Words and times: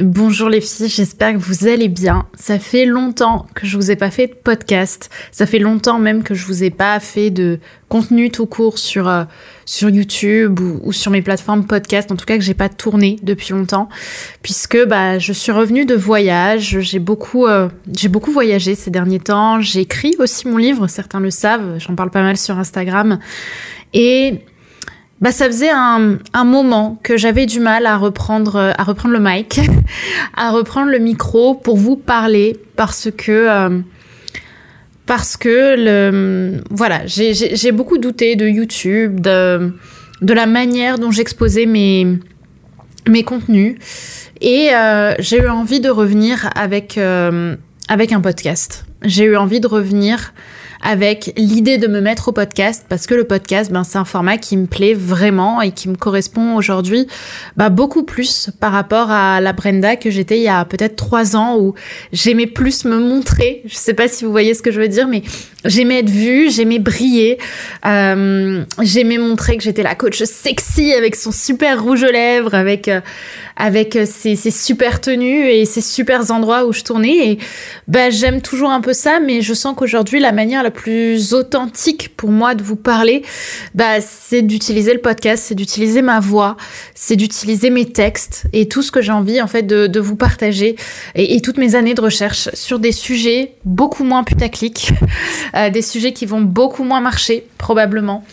Bonjour 0.00 0.48
les 0.48 0.60
filles, 0.60 0.88
j'espère 0.88 1.32
que 1.32 1.38
vous 1.38 1.66
allez 1.66 1.88
bien. 1.88 2.26
Ça 2.34 2.60
fait 2.60 2.84
longtemps 2.84 3.46
que 3.54 3.66
je 3.66 3.76
vous 3.76 3.90
ai 3.90 3.96
pas 3.96 4.12
fait 4.12 4.28
de 4.28 4.34
podcast. 4.34 5.10
Ça 5.32 5.44
fait 5.44 5.58
longtemps 5.58 5.98
même 5.98 6.22
que 6.22 6.34
je 6.34 6.46
vous 6.46 6.62
ai 6.62 6.70
pas 6.70 7.00
fait 7.00 7.30
de 7.30 7.58
contenu 7.88 8.30
tout 8.30 8.46
court 8.46 8.78
sur 8.78 9.08
euh, 9.08 9.24
sur 9.64 9.90
YouTube 9.90 10.60
ou, 10.60 10.92
sur 10.92 11.10
mes 11.10 11.20
plateformes 11.20 11.66
podcast. 11.66 12.12
En 12.12 12.16
tout 12.16 12.26
cas, 12.26 12.36
que 12.36 12.44
j'ai 12.44 12.54
pas 12.54 12.68
tourné 12.68 13.16
depuis 13.24 13.52
longtemps, 13.52 13.88
puisque 14.42 14.78
bah 14.86 15.18
je 15.18 15.32
suis 15.32 15.50
revenue 15.50 15.84
de 15.84 15.96
voyage. 15.96 16.78
J'ai 16.80 17.00
beaucoup 17.00 17.46
euh, 17.46 17.68
j'ai 17.92 18.08
beaucoup 18.08 18.30
voyagé 18.30 18.76
ces 18.76 18.92
derniers 18.92 19.20
temps. 19.20 19.60
J'ai 19.60 19.80
écrit 19.80 20.14
aussi 20.20 20.46
mon 20.46 20.58
livre. 20.58 20.86
Certains 20.86 21.18
le 21.18 21.32
savent. 21.32 21.78
J'en 21.78 21.96
parle 21.96 22.10
pas 22.10 22.22
mal 22.22 22.36
sur 22.36 22.56
Instagram. 22.56 23.18
Et 23.94 24.44
bah 25.20 25.32
ça 25.32 25.46
faisait 25.46 25.70
un, 25.70 26.18
moment 26.44 26.98
que 27.02 27.16
j'avais 27.16 27.46
du 27.46 27.58
mal 27.58 27.86
à 27.86 27.96
reprendre 27.96 28.72
à 28.76 28.84
reprendre 28.84 29.14
le 29.14 29.20
mic, 29.20 29.60
à 30.36 30.50
reprendre 30.50 30.90
le 30.90 30.98
micro 30.98 31.54
pour 31.54 31.76
vous 31.76 31.96
parler 31.96 32.56
parce 32.76 33.08
que 33.10 33.32
euh, 33.32 33.80
parce 35.06 35.36
que 35.36 35.74
le 35.76 36.62
voilà 36.70 37.02
j'ai 37.06 37.72
beaucoup 37.72 37.98
douté 37.98 38.36
de 38.36 38.46
YouTube, 38.46 39.20
de 39.20 39.72
de 40.20 40.32
la 40.32 40.46
manière 40.46 40.98
dont 40.98 41.10
j'exposais 41.10 41.66
mes 41.66 42.18
mes 43.08 43.24
contenus 43.24 43.76
et 44.40 44.70
euh, 44.72 45.14
j'ai 45.18 45.38
eu 45.38 45.48
envie 45.48 45.80
de 45.80 45.90
revenir 45.90 46.50
avec 46.54 46.96
euh, 46.96 47.56
avec 47.88 48.12
un 48.12 48.20
podcast. 48.20 48.84
J'ai 49.02 49.24
eu 49.24 49.36
envie 49.36 49.60
de 49.60 49.66
revenir 49.66 50.32
avec 50.82 51.32
l'idée 51.36 51.78
de 51.78 51.86
me 51.86 52.00
mettre 52.00 52.28
au 52.28 52.32
podcast 52.32 52.84
parce 52.88 53.06
que 53.06 53.14
le 53.14 53.24
podcast, 53.24 53.72
ben, 53.72 53.84
c'est 53.84 53.98
un 53.98 54.04
format 54.04 54.36
qui 54.36 54.56
me 54.56 54.66
plaît 54.66 54.94
vraiment 54.94 55.60
et 55.60 55.72
qui 55.72 55.88
me 55.88 55.96
correspond 55.96 56.56
aujourd'hui 56.56 57.06
bah, 57.56 57.68
beaucoup 57.68 58.04
plus 58.04 58.50
par 58.60 58.72
rapport 58.72 59.10
à 59.10 59.40
la 59.40 59.52
Brenda 59.52 59.96
que 59.96 60.10
j'étais 60.10 60.38
il 60.38 60.44
y 60.44 60.48
a 60.48 60.64
peut-être 60.64 60.96
trois 60.96 61.36
ans 61.36 61.58
où 61.58 61.74
j'aimais 62.12 62.46
plus 62.46 62.84
me 62.84 62.98
montrer. 62.98 63.62
Je 63.66 63.74
sais 63.74 63.94
pas 63.94 64.08
si 64.08 64.24
vous 64.24 64.30
voyez 64.30 64.54
ce 64.54 64.62
que 64.62 64.70
je 64.70 64.80
veux 64.80 64.88
dire, 64.88 65.08
mais 65.08 65.22
j'aimais 65.64 66.00
être 66.00 66.10
vue, 66.10 66.50
j'aimais 66.50 66.78
briller, 66.78 67.38
euh, 67.86 68.64
j'aimais 68.80 69.18
montrer 69.18 69.56
que 69.56 69.62
j'étais 69.62 69.82
la 69.82 69.94
coach 69.94 70.22
sexy 70.22 70.92
avec 70.92 71.16
son 71.16 71.32
super 71.32 71.82
rouge 71.82 72.02
aux 72.02 72.12
lèvres, 72.12 72.54
avec 72.54 72.88
euh, 72.88 73.00
avec 73.58 73.98
ses, 74.06 74.36
ses, 74.36 74.50
super 74.52 75.00
tenues 75.00 75.50
et 75.50 75.64
ses 75.64 75.80
super 75.80 76.30
endroits 76.30 76.64
où 76.64 76.72
je 76.72 76.82
tournais. 76.82 77.30
Et 77.30 77.38
bah, 77.88 78.08
j'aime 78.08 78.40
toujours 78.40 78.70
un 78.70 78.80
peu 78.80 78.92
ça, 78.92 79.18
mais 79.20 79.42
je 79.42 79.52
sens 79.52 79.74
qu'aujourd'hui 79.76 80.20
la 80.20 80.32
manière 80.32 80.62
la 80.62 80.70
plus 80.70 81.34
authentique 81.34 82.16
pour 82.16 82.30
moi 82.30 82.54
de 82.54 82.62
vous 82.62 82.76
parler, 82.76 83.22
bah, 83.74 84.00
c'est 84.00 84.42
d'utiliser 84.42 84.94
le 84.94 85.00
podcast, 85.00 85.44
c'est 85.48 85.56
d'utiliser 85.56 86.02
ma 86.02 86.20
voix, 86.20 86.56
c'est 86.94 87.16
d'utiliser 87.16 87.70
mes 87.70 87.86
textes 87.86 88.44
et 88.52 88.68
tout 88.68 88.82
ce 88.82 88.92
que 88.92 89.02
j'ai 89.02 89.12
envie 89.12 89.42
en 89.42 89.48
fait 89.48 89.64
de, 89.64 89.98
vous 89.98 90.14
partager 90.14 90.76
et, 91.16 91.34
et, 91.34 91.40
toutes 91.40 91.58
mes 91.58 91.74
années 91.74 91.94
de 91.94 92.00
recherche 92.00 92.48
sur 92.54 92.78
des 92.78 92.92
sujets 92.92 93.54
beaucoup 93.64 94.04
moins 94.04 94.22
putaclic, 94.22 94.92
euh, 95.56 95.70
des 95.70 95.82
sujets 95.82 96.12
qui 96.12 96.24
vont 96.24 96.40
beaucoup 96.40 96.84
moins 96.84 97.00
marcher 97.00 97.44
probablement. 97.58 98.24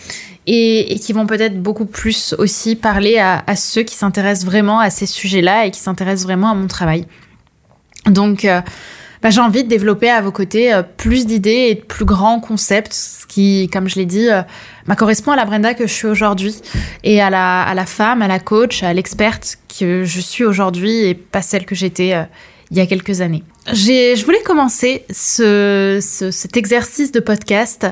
Et, 0.48 1.00
qui 1.02 1.12
vont 1.14 1.26
peut-être 1.26 1.60
beaucoup 1.62 1.86
plus 1.86 2.36
aussi 2.38 2.76
parler 2.76 3.18
à, 3.18 3.56
ceux 3.56 3.82
qui 3.84 3.96
s'intéressent 3.96 4.46
vraiment 4.46 4.80
à 4.80 4.90
ces 4.90 5.08
sujets-là 5.08 5.66
et 5.66 5.72
qui 5.72 5.80
s'intéressent 5.80 6.26
vraiment 6.26 6.52
à 6.52 6.54
mon 6.54 6.68
travail. 6.68 7.06
Donc, 8.06 8.46
euh, 8.46 8.62
bah, 9.24 9.32
j'ai 9.32 9.42
envie 9.42 9.64
de 9.64 9.70
développer 9.70 10.10
à 10.10 10.22
vos 10.22 10.32
côtés 10.32 10.72
euh, 10.72 10.84
plus 10.84 11.26
d'idées 11.26 11.70
et 11.70 11.76
de 11.76 11.82
plus 11.82 12.06
grands 12.06 12.40
concepts, 12.40 12.94
ce 12.94 13.26
qui, 13.26 13.68
comme 13.74 13.90
je 13.90 13.96
l'ai 13.96 14.06
dit, 14.06 14.30
euh, 14.30 14.44
bah, 14.86 14.96
correspond 14.96 15.32
à 15.32 15.36
la 15.36 15.46
Brenda 15.46 15.74
que 15.74 15.88
je 15.88 15.94
suis 15.94 16.08
aujourd'hui 16.08 16.56
et 17.04 17.22
à 17.22 17.32
la, 17.32 17.86
femme, 17.88 18.22
à 18.22 18.28
la 18.28 18.38
coach, 18.38 18.84
à 18.84 18.94
l'experte 18.94 19.58
que 19.80 20.04
je 20.04 20.20
suis 20.20 20.44
aujourd'hui 20.44 21.06
et 21.06 21.16
pas 21.16 21.42
celle 21.42 21.66
que 21.66 21.74
j'étais 21.74 22.14
il 22.72 22.78
y 22.78 22.80
a 22.80 22.86
quelques 22.86 23.22
années. 23.22 23.44
Je 23.72 24.24
voulais 24.26 24.42
commencer 24.44 25.06
ce, 25.12 26.00
ce, 26.02 26.32
cet 26.32 26.58
exercice 26.58 27.12
de 27.12 27.20
podcast 27.20 27.88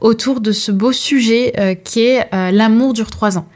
autour 0.00 0.40
de 0.40 0.52
ce 0.52 0.72
beau 0.72 0.92
sujet 0.92 1.52
euh, 1.58 1.74
qui 1.74 2.02
est 2.02 2.32
euh, 2.34 2.50
l'amour 2.50 2.92
dure 2.92 3.10
trois 3.10 3.38
ans 3.38 3.46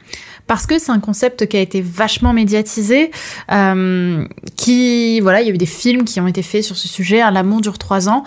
parce 0.47 0.65
que 0.65 0.79
c'est 0.79 0.91
un 0.91 0.99
concept 0.99 1.47
qui 1.47 1.55
a 1.55 1.61
été 1.61 1.79
vachement 1.81 2.33
médiatisé, 2.33 3.11
euh, 3.53 4.25
qui 4.57 5.21
voilà, 5.21 5.39
il 5.39 5.47
y 5.47 5.49
a 5.49 5.53
eu 5.53 5.57
des 5.57 5.65
films 5.65 6.03
qui 6.03 6.19
ont 6.19 6.27
été 6.27 6.41
faits 6.41 6.63
sur 6.63 6.75
ce 6.75 6.89
sujet. 6.89 7.21
Hein, 7.21 7.31
L'amour 7.31 7.61
dure 7.61 7.77
trois 7.77 8.09
ans. 8.09 8.25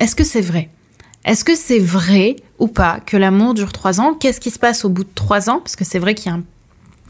Est-ce 0.00 0.16
que 0.16 0.24
c'est 0.24 0.40
vrai? 0.40 0.70
Est-ce 1.26 1.44
que 1.44 1.54
c'est 1.54 1.80
vrai 1.80 2.36
ou 2.58 2.68
pas 2.68 3.00
que 3.04 3.18
l'amour 3.18 3.52
dure 3.52 3.72
trois 3.74 4.00
ans? 4.00 4.14
Qu'est-ce 4.14 4.40
qui 4.40 4.50
se 4.50 4.58
passe 4.58 4.86
au 4.86 4.88
bout 4.88 5.04
de 5.04 5.10
trois 5.14 5.50
ans? 5.50 5.58
Parce 5.58 5.76
que 5.76 5.84
c'est 5.84 5.98
vrai 5.98 6.14
qu'il 6.14 6.30
y 6.30 6.34
a 6.34 6.38
un 6.38 6.44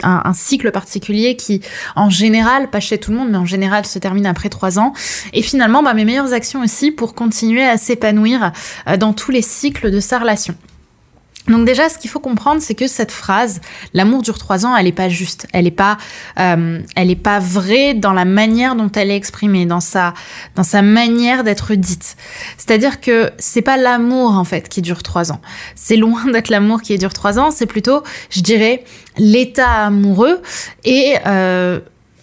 un, 0.02 0.32
cycle 0.34 0.70
particulier 0.70 1.36
qui, 1.36 1.60
en 1.94 2.10
général, 2.10 2.70
pas 2.70 2.80
chez 2.80 2.98
tout 2.98 3.10
le 3.10 3.16
monde, 3.16 3.30
mais 3.30 3.38
en 3.38 3.46
général 3.46 3.86
se 3.86 3.98
termine 3.98 4.26
après 4.26 4.48
trois 4.48 4.78
ans. 4.78 4.92
Et 5.32 5.42
finalement, 5.42 5.82
bah, 5.82 5.94
mes 5.94 6.04
meilleures 6.04 6.32
actions 6.32 6.62
aussi 6.62 6.90
pour 6.90 7.14
continuer 7.14 7.64
à 7.64 7.76
s'épanouir 7.76 8.52
euh, 8.88 8.96
dans 8.96 9.12
tous 9.12 9.30
les 9.30 9.42
cycles 9.42 9.90
de 9.90 10.00
sa 10.00 10.18
relation. 10.18 10.54
Donc 11.48 11.64
déjà, 11.64 11.88
ce 11.88 11.98
qu'il 11.98 12.10
faut 12.10 12.20
comprendre, 12.20 12.60
c'est 12.60 12.74
que 12.74 12.88
cette 12.88 13.12
phrase, 13.12 13.60
l'amour 13.94 14.22
dure 14.22 14.38
trois 14.38 14.66
ans, 14.66 14.76
elle 14.76 14.86
est 14.86 14.92
pas 14.92 15.08
juste, 15.08 15.46
elle 15.52 15.66
est 15.66 15.70
pas, 15.70 15.96
euh, 16.40 16.80
elle 16.96 17.10
est 17.10 17.16
pas 17.16 17.38
vraie 17.38 17.94
dans 17.94 18.12
la 18.12 18.24
manière 18.24 18.74
dont 18.74 18.90
elle 18.92 19.10
est 19.10 19.16
exprimée, 19.16 19.64
dans 19.64 19.80
sa, 19.80 20.14
dans 20.56 20.64
sa 20.64 20.82
manière 20.82 21.44
d'être 21.44 21.74
dite. 21.74 22.16
C'est-à-dire 22.58 23.00
que 23.00 23.30
c'est 23.38 23.62
pas 23.62 23.76
l'amour 23.76 24.32
en 24.32 24.44
fait 24.44 24.68
qui 24.68 24.82
dure 24.82 25.02
trois 25.02 25.30
ans. 25.30 25.40
C'est 25.74 25.96
loin 25.96 26.24
d'être 26.32 26.48
l'amour 26.48 26.82
qui 26.82 26.98
dure 26.98 27.12
trois 27.12 27.38
ans. 27.38 27.50
C'est 27.50 27.66
plutôt, 27.66 28.02
je 28.30 28.40
dirais, 28.40 28.84
l'état 29.16 29.86
amoureux 29.86 30.42
et 30.84 31.14
euh, 31.26 31.80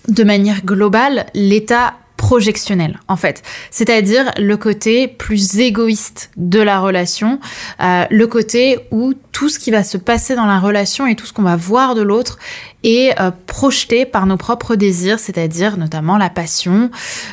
de 0.10 0.24
manière 0.24 0.66
globale, 0.66 1.28
l'état 1.34 1.94
projectionnel 2.24 3.02
en 3.10 3.18
fait, 3.18 3.44
c'est-à-dire 3.70 4.32
le 4.38 4.56
côté 4.56 5.10
plus 5.10 5.60
égoïste 5.60 6.32
de 6.38 6.62
la 6.62 6.80
relation, 6.80 7.42
euh, 7.82 8.06
le 8.10 8.28
côté 8.28 8.80
où 8.92 9.14
tout 9.34 9.50
ce 9.50 9.60
qui 9.60 9.72
va 9.72 9.84
se 9.84 9.98
passer 9.98 10.34
dans 10.34 10.46
la 10.46 10.58
relation 10.58 11.06
et 11.06 11.16
tout 11.16 11.26
ce 11.26 11.34
qu'on 11.34 11.42
va 11.42 11.58
voir 11.58 11.96
de 11.96 12.02
l'autre 12.02 12.40
est 12.86 13.20
euh, 13.20 13.30
projeté 13.46 14.06
par 14.06 14.26
nos 14.26 14.38
propres 14.38 14.76
désirs, 14.76 15.20
c'est-à-dire 15.20 15.76
notamment 15.76 16.18
la 16.18 16.30
passion 16.30 16.92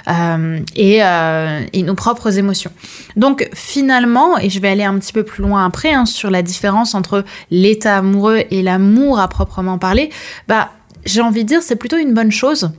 euh, 0.08 0.58
et, 0.74 1.82
nos 1.84 1.94
propres 1.94 2.36
émotions. 2.36 2.72
Donc 3.14 3.48
finalement, 3.54 4.38
et 4.38 4.50
je 4.50 4.58
vais 4.58 4.70
aller 4.70 4.82
un 4.82 4.98
petit 4.98 5.12
peu 5.12 5.22
plus 5.22 5.44
loin 5.44 5.64
après 5.64 5.92
hein, 5.92 6.04
sur 6.04 6.30
la 6.30 6.42
différence 6.42 6.96
entre 6.96 7.24
l'état 7.52 7.98
amoureux 7.98 8.42
et 8.50 8.60
l'amour 8.60 9.20
à 9.20 9.28
proprement 9.28 9.78
parler, 9.78 10.10
bah 10.48 10.70
j'ai 11.06 11.20
envie 11.20 11.44
de 11.44 11.48
dire 11.48 11.62
c'est 11.62 11.76
plutôt 11.76 11.96
une 11.96 12.12
bonne 12.12 12.32
chose 12.32 12.72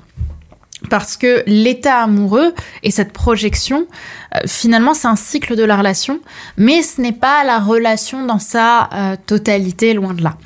parce 0.89 1.17
que 1.17 1.43
l'état 1.45 1.99
amoureux 1.99 2.53
et 2.83 2.91
cette 2.91 3.13
projection, 3.13 3.87
euh, 4.35 4.39
finalement, 4.47 4.93
c'est 4.93 5.07
un 5.07 5.15
cycle 5.15 5.55
de 5.55 5.63
la 5.63 5.77
relation, 5.77 6.19
mais 6.57 6.81
ce 6.81 7.01
n'est 7.01 7.11
pas 7.11 7.43
la 7.43 7.59
relation 7.59 8.25
dans 8.25 8.39
sa 8.39 8.89
euh, 8.93 9.15
totalité, 9.25 9.93
loin 9.93 10.13
de 10.13 10.23
là. 10.23 10.37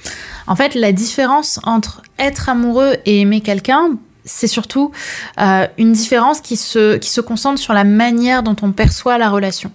En 0.48 0.56
fait, 0.56 0.76
la 0.76 0.92
différence 0.92 1.60
entre 1.64 2.02
être 2.20 2.50
amoureux 2.50 2.98
et 3.06 3.22
aimer 3.22 3.42
quelqu'un, 3.42 3.92
c'est 4.26 4.48
surtout 4.48 4.92
euh, 5.40 5.68
une 5.78 5.94
différence 5.94 6.42
qui 6.42 6.58
se, 6.58 6.98
qui 6.98 7.10
se 7.10 7.22
concentre 7.22 7.60
sur 7.60 7.74
la 7.74 7.84
manière 7.84 8.44
dont 8.44 8.56
on 8.62 8.72
perçoit 8.72 9.18
la 9.18 9.30
relation. 9.30 9.72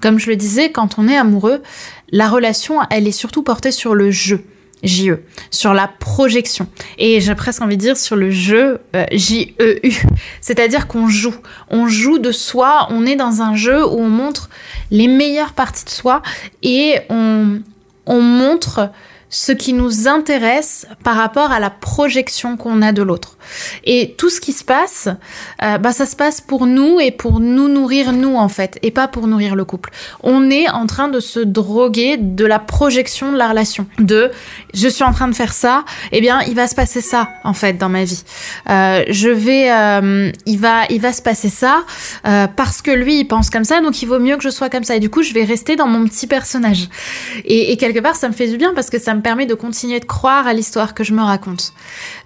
Comme 0.00 0.18
je 0.18 0.28
le 0.28 0.36
disais, 0.36 0.72
quand 0.72 0.98
on 0.98 1.08
est 1.08 1.16
amoureux, 1.16 1.62
la 2.10 2.28
relation, 2.28 2.80
elle 2.90 3.06
est 3.06 3.12
surtout 3.12 3.42
portée 3.42 3.70
sur 3.70 3.94
le 3.94 4.10
jeu. 4.10 4.44
JE, 4.82 5.20
sur 5.50 5.74
la 5.74 5.88
projection. 5.88 6.66
Et 6.98 7.20
j'ai 7.20 7.34
presque 7.34 7.62
envie 7.62 7.76
de 7.76 7.82
dire 7.82 7.96
sur 7.96 8.16
le 8.16 8.30
jeu 8.30 8.80
J-E-U. 9.12 9.94
C'est-à-dire 10.40 10.88
qu'on 10.88 11.08
joue. 11.08 11.34
On 11.70 11.86
joue 11.86 12.18
de 12.18 12.32
soi, 12.32 12.88
on 12.90 13.06
est 13.06 13.16
dans 13.16 13.42
un 13.42 13.54
jeu 13.54 13.84
où 13.84 13.98
on 13.98 14.08
montre 14.08 14.50
les 14.90 15.08
meilleures 15.08 15.52
parties 15.52 15.84
de 15.84 15.90
soi 15.90 16.22
et 16.62 16.98
on, 17.10 17.60
on 18.06 18.20
montre 18.20 18.90
ce 19.32 19.50
qui 19.50 19.72
nous 19.72 20.08
intéresse 20.08 20.86
par 21.02 21.16
rapport 21.16 21.52
à 21.52 21.58
la 21.58 21.70
projection 21.70 22.58
qu'on 22.58 22.82
a 22.82 22.92
de 22.92 23.02
l'autre. 23.02 23.38
Et 23.84 24.14
tout 24.18 24.28
ce 24.28 24.40
qui 24.40 24.52
se 24.52 24.62
passe, 24.62 25.08
euh, 25.62 25.78
bah 25.78 25.92
ça 25.92 26.04
se 26.04 26.14
passe 26.14 26.42
pour 26.42 26.66
nous 26.66 27.00
et 27.00 27.10
pour 27.10 27.40
nous 27.40 27.66
nourrir 27.68 28.12
nous 28.12 28.36
en 28.36 28.48
fait, 28.48 28.78
et 28.82 28.90
pas 28.90 29.08
pour 29.08 29.26
nourrir 29.26 29.56
le 29.56 29.64
couple. 29.64 29.90
On 30.22 30.50
est 30.50 30.68
en 30.68 30.86
train 30.86 31.08
de 31.08 31.18
se 31.18 31.40
droguer 31.40 32.18
de 32.18 32.44
la 32.44 32.58
projection 32.58 33.32
de 33.32 33.38
la 33.38 33.48
relation. 33.48 33.86
De 33.98 34.30
je 34.74 34.86
suis 34.86 35.02
en 35.02 35.12
train 35.12 35.28
de 35.28 35.34
faire 35.34 35.54
ça, 35.54 35.86
eh 36.12 36.20
bien 36.20 36.42
il 36.42 36.54
va 36.54 36.68
se 36.68 36.74
passer 36.74 37.00
ça 37.00 37.30
en 37.42 37.54
fait 37.54 37.78
dans 37.78 37.88
ma 37.88 38.04
vie. 38.04 38.22
Euh, 38.68 39.02
je 39.08 39.30
vais, 39.30 39.72
euh, 39.72 40.30
il 40.44 40.58
va, 40.58 40.84
il 40.90 41.00
va 41.00 41.14
se 41.14 41.22
passer 41.22 41.48
ça 41.48 41.84
euh, 42.26 42.46
parce 42.54 42.82
que 42.82 42.90
lui 42.90 43.20
il 43.20 43.24
pense 43.24 43.48
comme 43.48 43.64
ça, 43.64 43.80
donc 43.80 44.02
il 44.02 44.06
vaut 44.06 44.20
mieux 44.20 44.36
que 44.36 44.42
je 44.42 44.50
sois 44.50 44.68
comme 44.68 44.84
ça. 44.84 44.96
Et 44.96 45.00
du 45.00 45.08
coup 45.08 45.22
je 45.22 45.32
vais 45.32 45.44
rester 45.44 45.74
dans 45.74 45.88
mon 45.88 46.04
petit 46.04 46.26
personnage. 46.26 46.90
Et, 47.46 47.72
et 47.72 47.78
quelque 47.78 48.00
part 48.00 48.16
ça 48.16 48.28
me 48.28 48.34
fait 48.34 48.48
du 48.48 48.58
bien 48.58 48.72
parce 48.74 48.90
que 48.90 48.98
ça 48.98 49.14
me 49.14 49.21
permet 49.22 49.46
de 49.46 49.54
continuer 49.54 50.00
de 50.00 50.04
croire 50.04 50.46
à 50.46 50.52
l'histoire 50.52 50.94
que 50.94 51.04
je 51.04 51.14
me 51.14 51.22
raconte. 51.22 51.72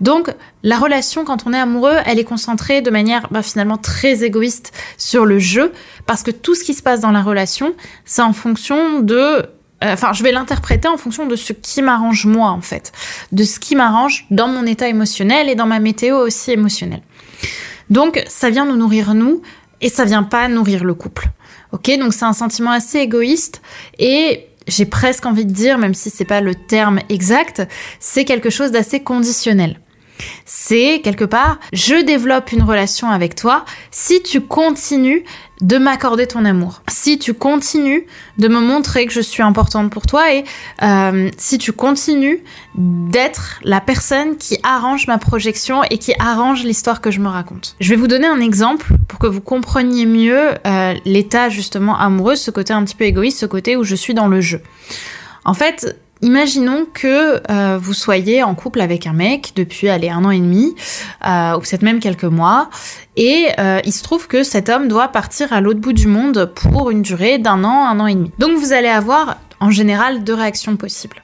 Donc, 0.00 0.34
la 0.62 0.78
relation, 0.78 1.24
quand 1.24 1.46
on 1.46 1.52
est 1.52 1.58
amoureux, 1.58 1.96
elle 2.06 2.18
est 2.18 2.24
concentrée 2.24 2.82
de 2.82 2.90
manière 2.90 3.28
bah, 3.30 3.42
finalement 3.42 3.78
très 3.78 4.24
égoïste 4.24 4.72
sur 4.98 5.24
le 5.24 5.38
jeu, 5.38 5.72
parce 6.06 6.22
que 6.22 6.30
tout 6.30 6.54
ce 6.54 6.64
qui 6.64 6.74
se 6.74 6.82
passe 6.82 7.00
dans 7.00 7.12
la 7.12 7.22
relation, 7.22 7.74
c'est 8.04 8.22
en 8.22 8.32
fonction 8.32 9.00
de 9.00 9.46
euh, 9.84 9.92
enfin, 9.92 10.12
je 10.14 10.22
vais 10.22 10.32
l'interpréter 10.32 10.88
en 10.88 10.96
fonction 10.96 11.26
de 11.26 11.36
ce 11.36 11.52
qui 11.52 11.82
m'arrange 11.82 12.24
moi, 12.24 12.48
en 12.48 12.62
fait, 12.62 12.92
de 13.32 13.44
ce 13.44 13.60
qui 13.60 13.76
m'arrange 13.76 14.26
dans 14.30 14.48
mon 14.48 14.64
état 14.64 14.88
émotionnel 14.88 15.50
et 15.50 15.54
dans 15.54 15.66
ma 15.66 15.80
météo 15.80 16.16
aussi 16.16 16.50
émotionnelle. 16.50 17.02
Donc, 17.90 18.24
ça 18.26 18.50
vient 18.50 18.64
nous 18.64 18.76
nourrir 18.76 19.14
nous 19.14 19.42
et 19.80 19.88
ça 19.88 20.04
vient 20.04 20.22
pas 20.22 20.48
nourrir 20.48 20.82
le 20.82 20.94
couple. 20.94 21.28
Ok, 21.72 21.90
donc 21.98 22.14
c'est 22.14 22.24
un 22.24 22.32
sentiment 22.32 22.70
assez 22.70 22.98
égoïste 22.98 23.60
et 23.98 24.46
j'ai 24.66 24.86
presque 24.86 25.26
envie 25.26 25.46
de 25.46 25.52
dire, 25.52 25.78
même 25.78 25.94
si 25.94 26.10
c'est 26.10 26.24
pas 26.24 26.40
le 26.40 26.54
terme 26.54 27.00
exact, 27.08 27.62
c'est 28.00 28.24
quelque 28.24 28.50
chose 28.50 28.72
d'assez 28.72 29.00
conditionnel. 29.02 29.78
C'est 30.44 31.00
quelque 31.02 31.24
part, 31.24 31.58
je 31.72 32.02
développe 32.04 32.52
une 32.52 32.62
relation 32.62 33.08
avec 33.10 33.34
toi 33.34 33.64
si 33.90 34.22
tu 34.22 34.40
continues 34.40 35.24
de 35.60 35.78
m'accorder 35.78 36.26
ton 36.26 36.44
amour, 36.44 36.82
si 36.88 37.18
tu 37.18 37.32
continues 37.32 38.06
de 38.36 38.48
me 38.48 38.60
montrer 38.60 39.06
que 39.06 39.12
je 39.12 39.20
suis 39.20 39.42
importante 39.42 39.90
pour 39.90 40.06
toi 40.06 40.32
et 40.32 40.44
euh, 40.82 41.30
si 41.38 41.58
tu 41.58 41.72
continues 41.72 42.42
d'être 42.74 43.60
la 43.62 43.80
personne 43.80 44.36
qui 44.36 44.58
arrange 44.62 45.06
ma 45.06 45.18
projection 45.18 45.82
et 45.84 45.98
qui 45.98 46.12
arrange 46.18 46.64
l'histoire 46.64 47.00
que 47.00 47.10
je 47.10 47.20
me 47.20 47.28
raconte. 47.28 47.74
Je 47.80 47.90
vais 47.90 47.96
vous 47.96 48.06
donner 48.06 48.26
un 48.26 48.40
exemple 48.40 48.92
pour 49.08 49.18
que 49.18 49.26
vous 49.26 49.40
compreniez 49.40 50.04
mieux 50.04 50.54
euh, 50.66 50.94
l'état 51.04 51.48
justement 51.48 51.98
amoureux, 51.98 52.36
ce 52.36 52.50
côté 52.50 52.72
un 52.72 52.84
petit 52.84 52.94
peu 52.94 53.04
égoïste, 53.04 53.38
ce 53.38 53.46
côté 53.46 53.76
où 53.76 53.84
je 53.84 53.94
suis 53.94 54.14
dans 54.14 54.28
le 54.28 54.40
jeu. 54.40 54.60
En 55.44 55.54
fait, 55.54 55.96
Imaginons 56.22 56.86
que 56.92 57.42
euh, 57.50 57.78
vous 57.78 57.92
soyez 57.92 58.42
en 58.42 58.54
couple 58.54 58.80
avec 58.80 59.06
un 59.06 59.12
mec 59.12 59.52
depuis 59.54 59.90
allez, 59.90 60.08
un 60.08 60.24
an 60.24 60.30
et 60.30 60.38
demi, 60.38 60.74
euh, 61.26 61.56
ou 61.56 61.60
peut-être 61.60 61.82
même 61.82 62.00
quelques 62.00 62.24
mois, 62.24 62.70
et 63.16 63.48
euh, 63.58 63.80
il 63.84 63.92
se 63.92 64.02
trouve 64.02 64.26
que 64.26 64.42
cet 64.42 64.70
homme 64.70 64.88
doit 64.88 65.08
partir 65.08 65.52
à 65.52 65.60
l'autre 65.60 65.80
bout 65.80 65.92
du 65.92 66.06
monde 66.06 66.50
pour 66.54 66.90
une 66.90 67.02
durée 67.02 67.38
d'un 67.38 67.64
an, 67.64 67.86
un 67.86 68.00
an 68.00 68.06
et 68.06 68.14
demi. 68.14 68.32
Donc 68.38 68.56
vous 68.56 68.72
allez 68.72 68.88
avoir 68.88 69.36
en 69.60 69.70
général 69.70 70.24
deux 70.24 70.34
réactions 70.34 70.76
possibles. 70.76 71.22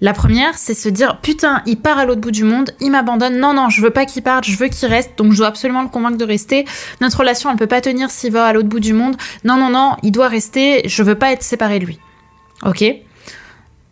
La 0.00 0.12
première, 0.12 0.56
c'est 0.56 0.74
se 0.74 0.88
dire 0.88 1.18
putain, 1.20 1.62
il 1.66 1.76
part 1.76 1.98
à 1.98 2.06
l'autre 2.06 2.20
bout 2.20 2.30
du 2.30 2.44
monde, 2.44 2.70
il 2.80 2.90
m'abandonne. 2.90 3.38
Non, 3.38 3.52
non, 3.52 3.68
je 3.68 3.82
veux 3.82 3.90
pas 3.90 4.06
qu'il 4.06 4.22
parte, 4.22 4.46
je 4.46 4.56
veux 4.56 4.68
qu'il 4.68 4.88
reste, 4.88 5.18
donc 5.18 5.32
je 5.32 5.38
dois 5.38 5.48
absolument 5.48 5.82
le 5.82 5.88
convaincre 5.88 6.16
de 6.16 6.24
rester. 6.24 6.64
Notre 7.02 7.18
relation, 7.18 7.50
elle 7.50 7.56
peut 7.56 7.66
pas 7.66 7.80
tenir 7.80 8.08
s'il 8.10 8.32
va 8.32 8.46
à 8.46 8.52
l'autre 8.52 8.68
bout 8.68 8.80
du 8.80 8.94
monde. 8.94 9.16
Non, 9.44 9.56
non, 9.56 9.68
non, 9.68 9.96
il 10.02 10.12
doit 10.12 10.28
rester, 10.28 10.88
je 10.88 11.02
veux 11.02 11.16
pas 11.16 11.32
être 11.32 11.42
séparé 11.42 11.78
de 11.78 11.84
lui. 11.84 11.98
Ok? 12.64 12.84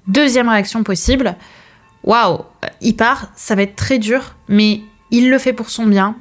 Deuxième 0.07 0.49
réaction 0.49 0.83
possible, 0.83 1.37
waouh, 2.05 2.41
il 2.81 2.97
part, 2.97 3.33
ça 3.37 3.55
va 3.55 3.63
être 3.63 3.77
très 3.77 3.99
dur, 3.99 4.35
mais 4.49 4.81
il 5.11 5.31
le 5.31 5.39
fait 5.39 5.53
pour 5.53 5.71
son 5.71 5.87
bien, 5.87 6.17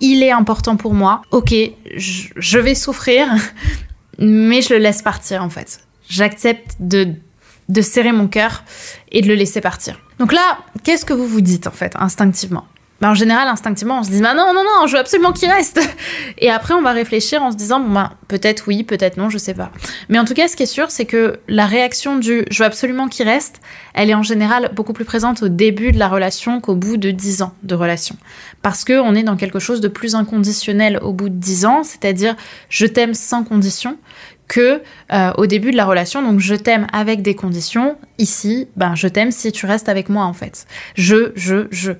il 0.00 0.22
est 0.22 0.30
important 0.30 0.76
pour 0.76 0.94
moi, 0.94 1.22
ok, 1.30 1.54
je, 1.96 2.58
vais 2.58 2.74
souffrir, 2.74 3.28
mais 4.18 4.62
je 4.62 4.74
le 4.74 4.80
laisse 4.80 5.02
partir 5.02 5.42
en 5.42 5.50
fait. 5.50 5.80
J'accepte 6.08 6.76
de, 6.80 7.14
de 7.68 7.82
serrer 7.82 8.12
mon 8.12 8.26
cœur 8.26 8.64
et 9.12 9.22
de 9.22 9.28
le 9.28 9.34
laisser 9.34 9.60
partir. 9.60 10.00
Donc 10.18 10.32
là, 10.32 10.58
qu'est-ce 10.84 11.04
que 11.04 11.12
vous 11.12 11.26
vous 11.26 11.40
dites 11.40 11.66
en 11.66 11.72
fait, 11.72 11.94
instinctivement? 11.96 12.66
Bah, 13.00 13.10
en 13.10 13.14
général, 13.14 13.48
instinctivement, 13.48 14.00
on 14.00 14.02
se 14.02 14.10
dit 14.10 14.20
bah 14.20 14.34
non, 14.34 14.52
non, 14.54 14.62
non, 14.62 14.86
je 14.86 14.92
veux 14.92 14.98
absolument 14.98 15.32
qu'il 15.32 15.50
reste. 15.50 15.80
Et 16.38 16.50
après, 16.50 16.74
on 16.74 16.82
va 16.82 16.92
réfléchir 16.92 17.42
en 17.42 17.50
se 17.50 17.56
disant 17.56 17.80
bon 17.80 17.92
bah 17.92 18.12
peut-être 18.28 18.64
oui, 18.68 18.84
peut-être 18.84 19.16
non, 19.16 19.30
je 19.30 19.38
sais 19.38 19.54
pas. 19.54 19.70
Mais 20.08 20.18
en 20.18 20.24
tout 20.24 20.34
cas, 20.34 20.48
ce 20.48 20.56
qui 20.56 20.64
est 20.64 20.66
sûr, 20.66 20.90
c'est 20.90 21.06
que 21.06 21.40
la 21.48 21.66
réaction 21.66 22.18
du 22.18 22.44
je 22.50 22.58
veux 22.58 22.66
absolument 22.66 23.08
qu'il 23.08 23.26
reste, 23.26 23.60
elle 23.94 24.10
est 24.10 24.14
en 24.14 24.22
général 24.22 24.70
beaucoup 24.74 24.92
plus 24.92 25.06
présente 25.06 25.42
au 25.42 25.48
début 25.48 25.92
de 25.92 25.98
la 25.98 26.08
relation 26.08 26.60
qu'au 26.60 26.74
bout 26.74 26.98
de 26.98 27.10
10 27.10 27.42
ans 27.42 27.54
de 27.62 27.74
relation. 27.74 28.16
Parce 28.60 28.84
que 28.84 29.00
on 29.00 29.14
est 29.14 29.22
dans 29.22 29.36
quelque 29.36 29.58
chose 29.58 29.80
de 29.80 29.88
plus 29.88 30.14
inconditionnel 30.14 30.98
au 31.02 31.12
bout 31.12 31.30
de 31.30 31.34
10 31.34 31.64
ans, 31.64 31.82
c'est-à-dire 31.82 32.36
je 32.68 32.86
t'aime 32.86 33.14
sans 33.14 33.44
condition 33.44 33.96
que 34.50 34.82
euh, 35.12 35.32
au 35.38 35.46
début 35.46 35.70
de 35.70 35.76
la 35.76 35.86
relation. 35.86 36.22
Donc 36.22 36.40
je 36.40 36.56
t'aime 36.56 36.86
avec 36.92 37.22
des 37.22 37.36
conditions. 37.36 37.96
Ici, 38.18 38.68
ben 38.76 38.94
je 38.96 39.06
t'aime 39.06 39.30
si 39.30 39.52
tu 39.52 39.64
restes 39.64 39.88
avec 39.88 40.08
moi 40.08 40.24
en 40.24 40.32
fait. 40.32 40.66
Je, 40.96 41.32
je, 41.36 41.68
je. 41.70 41.92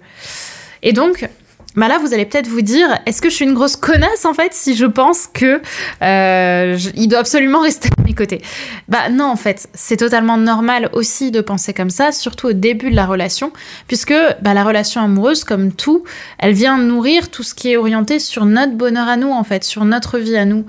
Et 0.83 0.93
donc, 0.93 1.29
bah 1.77 1.87
là, 1.87 1.99
vous 1.99 2.13
allez 2.13 2.27
peut-être 2.27 2.49
vous 2.49 2.63
dire, 2.63 2.89
est-ce 3.07 3.23
que 3.23 3.31
je 3.31 3.35
suis 3.37 3.45
une 3.45 3.55
grosse 3.55 3.77
connasse 3.77 4.25
en 4.25 4.35
fait 4.35 4.53
si 4.53 4.75
je 4.75 4.87
pense 4.87 5.29
que 5.33 5.63
euh, 6.03 6.77
doit 7.07 7.21
absolument 7.21 7.61
rester 7.63 7.89
à 7.97 8.03
mes 8.03 8.15
côtés? 8.15 8.43
Bah 8.89 9.09
non, 9.09 9.27
en 9.27 9.37
fait, 9.37 9.69
c'est 9.73 9.99
totalement 9.99 10.37
normal 10.37 10.91
aussi 10.93 11.31
de 11.31 11.41
penser 11.41 11.73
comme 11.73 11.91
ça, 11.91 12.11
surtout 12.11 12.49
au 12.49 12.53
début 12.53 12.91
de 12.91 12.97
la 12.97 13.07
relation, 13.07 13.53
puisque 13.87 14.15
bah, 14.43 14.53
la 14.53 14.65
relation 14.65 15.01
amoureuse, 15.01 15.45
comme 15.45 15.73
tout, 15.73 16.03
elle 16.39 16.55
vient 16.55 16.77
nourrir 16.77 17.31
tout 17.31 17.45
ce 17.45 17.55
qui 17.55 17.71
est 17.71 17.77
orienté 17.77 18.19
sur 18.19 18.47
notre 18.47 18.73
bonheur 18.73 19.07
à 19.07 19.17
nous 19.17 19.31
en 19.31 19.45
fait, 19.45 19.63
sur 19.63 19.85
notre 19.85 20.19
vie 20.19 20.37
à 20.37 20.45
nous. 20.45 20.67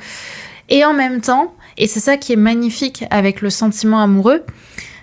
Et 0.69 0.85
en 0.85 0.93
même 0.93 1.19
temps, 1.21 1.55
et 1.79 1.87
c'est 1.87 1.99
ça 1.99 2.17
qui 2.17 2.33
est 2.33 2.37
magnifique 2.37 3.05
avec 3.09 3.41
le 3.41 3.49
sentiment 3.49 4.01
amoureux, 4.01 4.43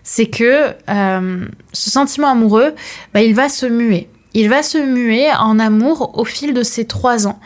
c'est 0.04 0.26
que 0.26 0.74
euh, 0.88 1.46
ce 1.72 1.90
sentiment 1.90 2.28
amoureux, 2.28 2.72
bah, 3.12 3.20
il 3.20 3.34
va 3.34 3.48
se 3.48 3.66
muer 3.66 4.08
il 4.38 4.48
va 4.48 4.62
se 4.62 4.78
muer 4.78 5.32
en 5.32 5.58
amour 5.58 6.16
au 6.16 6.24
fil 6.24 6.54
de 6.54 6.62
ces 6.62 6.84
trois 6.84 7.26
ans. 7.26 7.40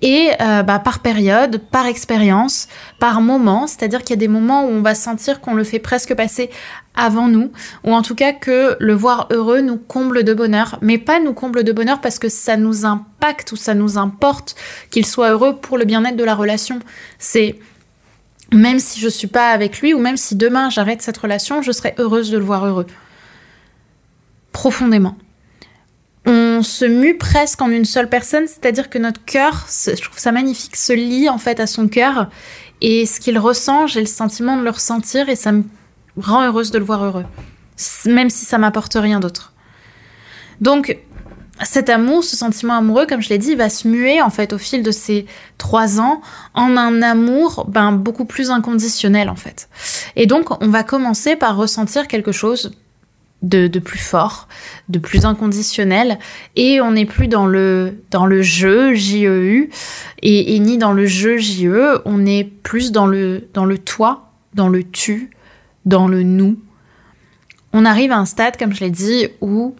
Et 0.00 0.30
euh, 0.40 0.62
bah, 0.62 0.78
par 0.78 1.00
période, 1.00 1.58
par 1.70 1.84
expérience, 1.84 2.68
par 2.98 3.20
moment, 3.20 3.66
c'est-à-dire 3.66 4.00
qu'il 4.00 4.10
y 4.10 4.12
a 4.14 4.16
des 4.16 4.28
moments 4.28 4.64
où 4.64 4.68
on 4.68 4.80
va 4.80 4.94
sentir 4.94 5.42
qu'on 5.42 5.52
le 5.52 5.62
fait 5.62 5.78
presque 5.78 6.14
passer 6.14 6.48
avant 6.94 7.28
nous, 7.28 7.52
ou 7.84 7.92
en 7.92 8.00
tout 8.00 8.14
cas 8.14 8.32
que 8.32 8.76
le 8.80 8.94
voir 8.94 9.28
heureux 9.30 9.60
nous 9.60 9.76
comble 9.76 10.24
de 10.24 10.32
bonheur, 10.32 10.78
mais 10.80 10.96
pas 10.96 11.20
nous 11.20 11.34
comble 11.34 11.64
de 11.64 11.72
bonheur 11.72 12.00
parce 12.00 12.18
que 12.18 12.30
ça 12.30 12.56
nous 12.56 12.86
impacte 12.86 13.52
ou 13.52 13.56
ça 13.56 13.74
nous 13.74 13.98
importe 13.98 14.56
qu'il 14.90 15.04
soit 15.04 15.32
heureux 15.32 15.56
pour 15.56 15.76
le 15.76 15.84
bien-être 15.84 16.16
de 16.16 16.24
la 16.24 16.34
relation. 16.34 16.78
C'est 17.18 17.58
même 18.52 18.78
si 18.78 19.00
je 19.00 19.08
suis 19.08 19.28
pas 19.28 19.50
avec 19.50 19.82
lui 19.82 19.92
ou 19.92 19.98
même 19.98 20.16
si 20.16 20.34
demain 20.34 20.70
j'arrête 20.70 21.02
cette 21.02 21.18
relation, 21.18 21.60
je 21.60 21.72
serai 21.72 21.94
heureuse 21.98 22.30
de 22.30 22.38
le 22.38 22.44
voir 22.44 22.64
heureux. 22.64 22.86
Profondément 24.52 25.14
on 26.62 26.64
se 26.64 26.84
mue 26.84 27.18
presque 27.18 27.60
en 27.60 27.72
une 27.72 27.84
seule 27.84 28.08
personne, 28.08 28.46
c'est-à-dire 28.46 28.88
que 28.88 28.96
notre 28.96 29.24
cœur, 29.24 29.66
je 29.68 30.00
trouve 30.00 30.20
ça 30.20 30.30
magnifique, 30.30 30.76
se 30.76 30.92
lie 30.92 31.28
en 31.28 31.36
fait 31.36 31.58
à 31.58 31.66
son 31.66 31.88
cœur 31.88 32.28
et 32.80 33.04
ce 33.04 33.18
qu'il 33.18 33.36
ressent, 33.36 33.88
j'ai 33.88 33.98
le 33.98 34.06
sentiment 34.06 34.56
de 34.56 34.62
le 34.62 34.70
ressentir 34.70 35.28
et 35.28 35.34
ça 35.34 35.50
me 35.50 35.64
rend 36.16 36.44
heureuse 36.44 36.70
de 36.70 36.78
le 36.78 36.84
voir 36.84 37.02
heureux, 37.02 37.24
même 38.06 38.30
si 38.30 38.44
ça 38.44 38.58
m'apporte 38.58 38.94
rien 38.94 39.18
d'autre. 39.18 39.52
Donc 40.60 40.96
cet 41.64 41.90
amour, 41.90 42.22
ce 42.22 42.36
sentiment 42.36 42.74
amoureux, 42.74 43.06
comme 43.08 43.22
je 43.22 43.30
l'ai 43.30 43.38
dit, 43.38 43.56
va 43.56 43.68
se 43.68 43.88
muer 43.88 44.22
en 44.22 44.30
fait 44.30 44.52
au 44.52 44.58
fil 44.58 44.84
de 44.84 44.92
ces 44.92 45.26
trois 45.58 45.98
ans 45.98 46.20
en 46.54 46.76
un 46.76 47.02
amour 47.02 47.64
ben, 47.68 47.90
beaucoup 47.90 48.24
plus 48.24 48.52
inconditionnel 48.52 49.28
en 49.30 49.36
fait. 49.36 49.68
Et 50.14 50.26
donc 50.26 50.62
on 50.62 50.68
va 50.68 50.84
commencer 50.84 51.34
par 51.34 51.56
ressentir 51.56 52.06
quelque 52.06 52.30
chose 52.30 52.70
de, 53.42 53.78
plus 53.78 53.98
fort, 53.98 54.48
de 54.88 54.98
plus 54.98 55.24
inconditionnel, 55.24 56.18
et 56.56 56.80
on 56.80 56.92
n'est 56.92 57.06
plus 57.06 57.28
dans 57.28 57.46
le, 57.46 58.02
dans 58.10 58.26
le 58.26 58.42
jeu, 58.42 58.94
J-E-U, 58.94 59.70
et, 60.22 60.58
ni 60.60 60.78
dans 60.78 60.92
le 60.92 61.06
jeu, 61.06 61.38
J-E, 61.38 62.02
on 62.04 62.24
est 62.24 62.44
plus 62.44 62.92
dans 62.92 63.06
le, 63.06 63.48
dans 63.52 63.64
le 63.64 63.78
toi, 63.78 64.30
dans 64.54 64.68
le 64.68 64.84
tu, 64.84 65.30
dans 65.84 66.06
le 66.06 66.22
nous. 66.22 66.58
On 67.72 67.84
arrive 67.84 68.12
à 68.12 68.18
un 68.18 68.26
stade, 68.26 68.56
comme 68.56 68.72
je 68.72 68.80
l'ai 68.80 68.90
dit, 68.90 69.28
où 69.40 69.74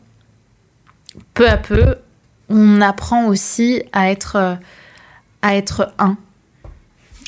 peu 1.35 1.49
à 1.49 1.57
peu, 1.57 1.97
on 2.49 2.81
apprend 2.81 3.27
aussi 3.27 3.83
à 3.93 4.11
être, 4.11 4.59
à 5.43 5.57
être 5.57 5.93
un, 5.99 6.17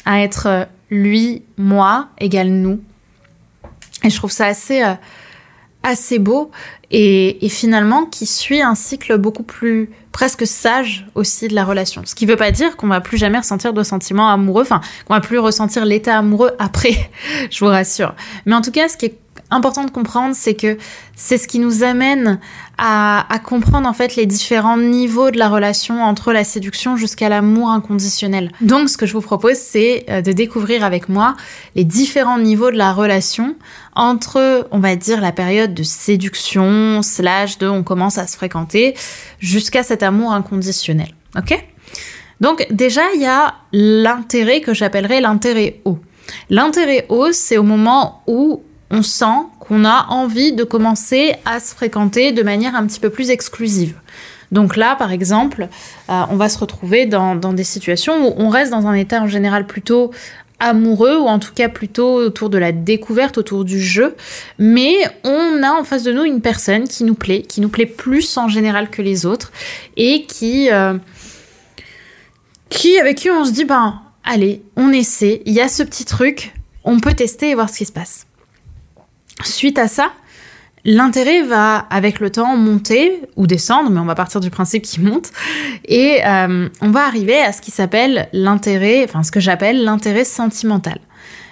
à 0.04 0.20
être 0.22 0.66
lui, 0.90 1.42
moi, 1.56 2.08
égale 2.18 2.48
nous. 2.48 2.80
Et 4.02 4.10
je 4.10 4.16
trouve 4.16 4.32
ça 4.32 4.46
assez... 4.46 4.82
Euh, 4.82 4.94
assez 5.84 6.18
beau 6.18 6.50
et, 6.90 7.48
finalement 7.48 8.06
qui 8.06 8.26
suit 8.26 8.62
un 8.62 8.74
cycle 8.74 9.16
beaucoup 9.18 9.44
plus 9.44 9.90
presque 10.10 10.46
sage 10.46 11.06
aussi 11.14 11.48
de 11.48 11.54
la 11.54 11.64
relation. 11.64 12.02
Ce 12.04 12.14
qui 12.14 12.26
veut 12.26 12.36
pas 12.36 12.50
dire 12.50 12.76
qu'on 12.76 12.88
va 12.88 13.00
plus 13.00 13.18
jamais 13.18 13.38
ressentir 13.38 13.72
de 13.72 13.82
sentiments 13.82 14.30
amoureux, 14.30 14.62
enfin 14.62 14.80
qu'on 15.06 15.14
va 15.14 15.20
plus 15.20 15.38
ressentir 15.38 15.84
l'état 15.84 16.18
amoureux 16.18 16.52
après, 16.58 17.10
je 17.50 17.64
vous 17.64 17.70
rassure. 17.70 18.14
Mais 18.46 18.54
en 18.54 18.62
tout 18.62 18.72
cas, 18.72 18.88
ce 18.88 18.96
qui 18.96 19.06
est 19.06 19.18
important 19.50 19.84
de 19.84 19.90
comprendre, 19.90 20.34
c'est 20.34 20.54
que 20.54 20.78
c'est 21.16 21.38
ce 21.38 21.46
qui 21.46 21.58
nous 21.58 21.82
amène 21.84 22.40
à, 22.76 23.26
comprendre 23.44 23.88
en 23.88 23.92
fait 23.92 24.16
les 24.16 24.26
différents 24.26 24.78
niveaux 24.78 25.30
de 25.30 25.38
la 25.38 25.48
relation 25.48 26.02
entre 26.02 26.32
la 26.32 26.42
séduction 26.42 26.96
jusqu'à 26.96 27.28
l'amour 27.28 27.70
inconditionnel. 27.70 28.50
Donc 28.60 28.88
ce 28.88 28.96
que 28.96 29.06
je 29.06 29.12
vous 29.12 29.20
propose, 29.20 29.56
c'est 29.56 30.04
euh, 30.08 30.22
de 30.22 30.32
découvrir 30.32 30.84
avec 30.84 31.08
moi 31.08 31.36
les 31.76 31.84
différents 31.84 32.38
niveaux 32.38 32.70
de 32.70 32.76
la 32.76 32.92
relation 32.92 33.54
entre, 33.94 34.66
on 34.72 34.80
va 34.80 34.96
dire, 34.96 35.20
la 35.20 35.32
période 35.32 35.72
de 35.72 35.82
séduction, 35.84 37.02
slash 37.02 37.58
de 37.58 37.68
on 37.68 37.84
commence 37.84 38.18
à 38.18 38.26
se 38.26 38.36
fréquenter, 38.36 38.94
jusqu'à 39.38 39.82
cet 39.82 40.02
amour 40.02 40.32
inconditionnel. 40.32 41.14
Ok? 41.36 41.64
Donc 42.40 42.66
déjà, 42.70 43.02
il 43.14 43.20
y 43.20 43.26
a 43.26 43.54
l'intérêt 43.72 44.60
que 44.60 44.74
j'appellerais 44.74 45.20
l'intérêt 45.20 45.80
haut. 45.84 45.98
L'intérêt 46.50 47.06
haut, 47.08 47.32
c'est 47.32 47.58
au 47.58 47.62
moment 47.62 48.22
où 48.26 48.62
on 48.94 49.02
sent 49.02 49.48
qu'on 49.58 49.84
a 49.84 50.06
envie 50.08 50.52
de 50.52 50.62
commencer 50.62 51.34
à 51.44 51.58
se 51.58 51.74
fréquenter 51.74 52.30
de 52.30 52.42
manière 52.42 52.76
un 52.76 52.86
petit 52.86 53.00
peu 53.00 53.10
plus 53.10 53.30
exclusive. 53.30 53.94
Donc 54.52 54.76
là, 54.76 54.94
par 54.94 55.10
exemple, 55.10 55.68
euh, 56.10 56.22
on 56.30 56.36
va 56.36 56.48
se 56.48 56.58
retrouver 56.58 57.06
dans, 57.06 57.34
des 57.34 57.64
situations 57.64 58.28
où 58.28 58.34
on 58.36 58.48
reste 58.48 58.70
dans 58.70 58.86
un 58.86 58.94
état 58.94 59.20
en 59.20 59.26
général 59.26 59.66
plutôt 59.66 60.12
amoureux 60.60 61.18
ou 61.18 61.26
en 61.26 61.40
tout 61.40 61.52
cas 61.52 61.68
plutôt 61.68 62.14
autour 62.14 62.50
de 62.50 62.58
la 62.58 62.70
découverte, 62.70 63.36
autour 63.36 63.64
du 63.64 63.80
jeu, 63.82 64.14
mais 64.58 64.94
on 65.24 65.62
a 65.64 65.72
en 65.72 65.82
face 65.82 66.04
de 66.04 66.12
nous 66.12 66.22
une 66.22 66.40
personne 66.40 66.86
qui 66.86 67.02
nous 67.02 67.16
plaît, 67.16 67.42
qui 67.42 67.60
nous 67.60 67.68
plaît 67.68 67.86
plus 67.86 68.36
en 68.36 68.46
général 68.46 68.90
que 68.90 69.02
les 69.02 69.26
autres 69.26 69.50
et 69.96 70.24
qui, 70.26 70.70
euh, 70.70 70.94
qui 72.68 72.96
avec 73.00 73.16
qui 73.16 73.30
on 73.30 73.44
se 73.44 73.50
dit 73.50 73.64
ben 73.64 74.00
allez, 74.22 74.62
on 74.76 74.92
essaie, 74.92 75.42
il 75.46 75.52
y 75.52 75.60
a 75.60 75.66
ce 75.66 75.82
petit 75.82 76.04
truc, 76.04 76.54
on 76.84 77.00
peut 77.00 77.14
tester 77.14 77.50
et 77.50 77.54
voir 77.56 77.68
ce 77.68 77.78
qui 77.78 77.86
se 77.86 77.92
passe. 77.92 78.26
Suite 79.42 79.78
à 79.78 79.88
ça, 79.88 80.12
l'intérêt 80.84 81.42
va 81.42 81.78
avec 81.90 82.20
le 82.20 82.30
temps 82.30 82.56
monter 82.56 83.22
ou 83.36 83.46
descendre, 83.46 83.90
mais 83.90 84.00
on 84.00 84.04
va 84.04 84.14
partir 84.14 84.40
du 84.40 84.50
principe 84.50 84.84
qu'il 84.84 85.02
monte, 85.02 85.30
et 85.86 86.20
euh, 86.26 86.68
on 86.80 86.90
va 86.90 87.06
arriver 87.06 87.40
à 87.40 87.52
ce 87.52 87.60
qui 87.60 87.70
s'appelle 87.70 88.28
l'intérêt, 88.32 89.04
enfin 89.04 89.22
ce 89.22 89.32
que 89.32 89.40
j'appelle 89.40 89.82
l'intérêt 89.84 90.24
sentimental. 90.24 90.98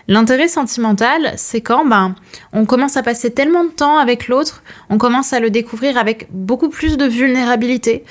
L'intérêt 0.08 0.48
sentimental, 0.48 1.32
c'est 1.36 1.60
quand 1.60 1.86
ben, 1.86 2.14
on 2.52 2.66
commence 2.66 2.96
à 2.96 3.02
passer 3.02 3.30
tellement 3.30 3.64
de 3.64 3.70
temps 3.70 3.98
avec 3.98 4.28
l'autre, 4.28 4.62
on 4.90 4.98
commence 4.98 5.32
à 5.32 5.40
le 5.40 5.50
découvrir 5.50 5.96
avec 5.96 6.26
beaucoup 6.30 6.68
plus 6.68 6.96
de 6.96 7.06
vulnérabilité, 7.06 8.04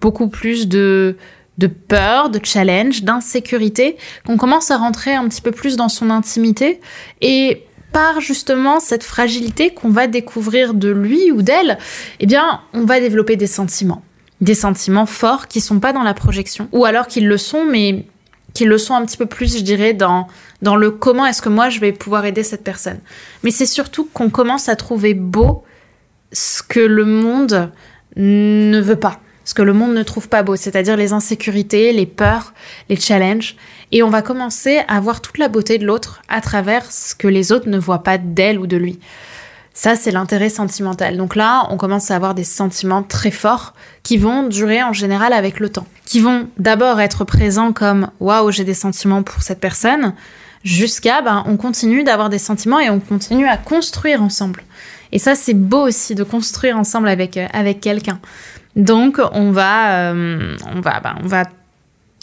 beaucoup 0.00 0.28
plus 0.28 0.68
de, 0.68 1.16
de 1.56 1.66
peur, 1.66 2.28
de 2.28 2.40
challenge, 2.42 3.04
d'insécurité, 3.04 3.96
qu'on 4.26 4.36
commence 4.36 4.70
à 4.70 4.76
rentrer 4.76 5.14
un 5.14 5.26
petit 5.28 5.40
peu 5.40 5.50
plus 5.50 5.76
dans 5.76 5.88
son 5.88 6.10
intimité 6.10 6.80
et 7.22 7.64
par 7.92 8.20
justement 8.20 8.80
cette 8.80 9.04
fragilité 9.04 9.72
qu'on 9.74 9.90
va 9.90 10.06
découvrir 10.06 10.74
de 10.74 10.90
lui 10.90 11.32
ou 11.32 11.42
d'elle, 11.42 11.78
eh 12.20 12.26
bien, 12.26 12.60
on 12.72 12.84
va 12.84 13.00
développer 13.00 13.36
des 13.36 13.46
sentiments. 13.46 14.02
Des 14.40 14.54
sentiments 14.54 15.06
forts 15.06 15.48
qui 15.48 15.60
sont 15.60 15.80
pas 15.80 15.92
dans 15.92 16.02
la 16.02 16.14
projection, 16.14 16.68
ou 16.72 16.84
alors 16.84 17.06
qu'ils 17.06 17.28
le 17.28 17.36
sont, 17.36 17.64
mais 17.64 18.06
qu'ils 18.54 18.68
le 18.68 18.78
sont 18.78 18.94
un 18.94 19.04
petit 19.04 19.16
peu 19.16 19.26
plus, 19.26 19.58
je 19.58 19.62
dirais, 19.62 19.92
dans, 19.92 20.26
dans 20.62 20.76
le 20.76 20.90
comment 20.90 21.26
est-ce 21.26 21.42
que 21.42 21.48
moi 21.48 21.68
je 21.68 21.80
vais 21.80 21.92
pouvoir 21.92 22.24
aider 22.24 22.42
cette 22.42 22.64
personne. 22.64 22.98
Mais 23.42 23.50
c'est 23.50 23.66
surtout 23.66 24.08
qu'on 24.12 24.30
commence 24.30 24.68
à 24.68 24.76
trouver 24.76 25.14
beau 25.14 25.64
ce 26.32 26.62
que 26.62 26.80
le 26.80 27.04
monde 27.04 27.70
ne 28.16 28.80
veut 28.80 28.96
pas, 28.96 29.20
ce 29.44 29.54
que 29.54 29.62
le 29.62 29.72
monde 29.72 29.94
ne 29.94 30.02
trouve 30.02 30.28
pas 30.28 30.42
beau, 30.42 30.56
c'est-à-dire 30.56 30.96
les 30.96 31.12
insécurités, 31.12 31.92
les 31.92 32.06
peurs, 32.06 32.54
les 32.88 32.96
challenges. 32.96 33.56
Et 33.92 34.02
on 34.02 34.10
va 34.10 34.22
commencer 34.22 34.82
à 34.88 35.00
voir 35.00 35.20
toute 35.20 35.38
la 35.38 35.48
beauté 35.48 35.78
de 35.78 35.86
l'autre 35.86 36.22
à 36.28 36.40
travers 36.40 36.90
ce 36.90 37.14
que 37.14 37.28
les 37.28 37.52
autres 37.52 37.68
ne 37.68 37.78
voient 37.78 38.02
pas 38.02 38.18
d'elle 38.18 38.58
ou 38.58 38.66
de 38.66 38.76
lui. 38.76 39.00
Ça, 39.72 39.96
c'est 39.96 40.10
l'intérêt 40.10 40.48
sentimental. 40.48 41.16
Donc 41.16 41.36
là, 41.36 41.66
on 41.70 41.76
commence 41.76 42.10
à 42.10 42.16
avoir 42.16 42.34
des 42.34 42.44
sentiments 42.44 43.02
très 43.02 43.30
forts 43.30 43.74
qui 44.02 44.18
vont 44.18 44.42
durer 44.46 44.82
en 44.82 44.92
général 44.92 45.32
avec 45.32 45.58
le 45.60 45.70
temps. 45.70 45.86
Qui 46.04 46.20
vont 46.20 46.48
d'abord 46.58 47.00
être 47.00 47.24
présents 47.24 47.72
comme 47.72 48.10
waouh, 48.20 48.50
j'ai 48.50 48.64
des 48.64 48.74
sentiments 48.74 49.22
pour 49.22 49.42
cette 49.42 49.60
personne, 49.60 50.14
jusqu'à 50.64 51.22
ben, 51.22 51.44
on 51.46 51.56
continue 51.56 52.04
d'avoir 52.04 52.28
des 52.28 52.38
sentiments 52.38 52.80
et 52.80 52.90
on 52.90 53.00
continue 53.00 53.46
à 53.46 53.56
construire 53.56 54.22
ensemble. 54.22 54.62
Et 55.12 55.18
ça, 55.18 55.34
c'est 55.34 55.54
beau 55.54 55.86
aussi 55.86 56.14
de 56.14 56.24
construire 56.24 56.76
ensemble 56.76 57.08
avec, 57.08 57.36
euh, 57.36 57.46
avec 57.52 57.80
quelqu'un. 57.80 58.20
Donc, 58.76 59.20
on 59.32 59.50
va, 59.50 60.10
euh, 60.10 60.56
on 60.72 60.80
va, 60.80 61.00
ben, 61.00 61.16
on 61.22 61.26
va 61.26 61.44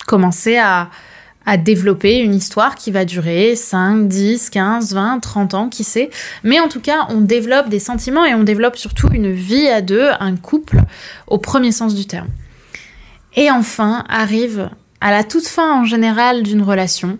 commencer 0.05 0.57
à, 0.57 0.89
à 1.47 1.55
développer 1.55 2.19
une 2.19 2.35
histoire 2.35 2.75
qui 2.75 2.91
va 2.91 3.05
durer 3.05 3.55
5, 3.55 4.09
10, 4.09 4.49
15, 4.49 4.93
20, 4.93 5.19
30 5.21 5.53
ans, 5.53 5.69
qui 5.69 5.85
sait. 5.85 6.09
Mais 6.43 6.59
en 6.59 6.67
tout 6.67 6.81
cas, 6.81 7.07
on 7.07 7.21
développe 7.21 7.69
des 7.69 7.79
sentiments 7.79 8.25
et 8.25 8.35
on 8.35 8.43
développe 8.43 8.75
surtout 8.75 9.07
une 9.13 9.31
vie 9.31 9.69
à 9.69 9.81
deux, 9.81 10.09
un 10.19 10.35
couple, 10.35 10.81
au 11.25 11.37
premier 11.37 11.71
sens 11.71 11.95
du 11.95 12.05
terme. 12.05 12.27
Et 13.37 13.49
enfin, 13.49 14.03
arrive 14.09 14.69
à 14.99 15.11
la 15.11 15.23
toute 15.23 15.47
fin 15.47 15.79
en 15.79 15.85
général 15.85 16.43
d'une 16.43 16.61
relation, 16.61 17.17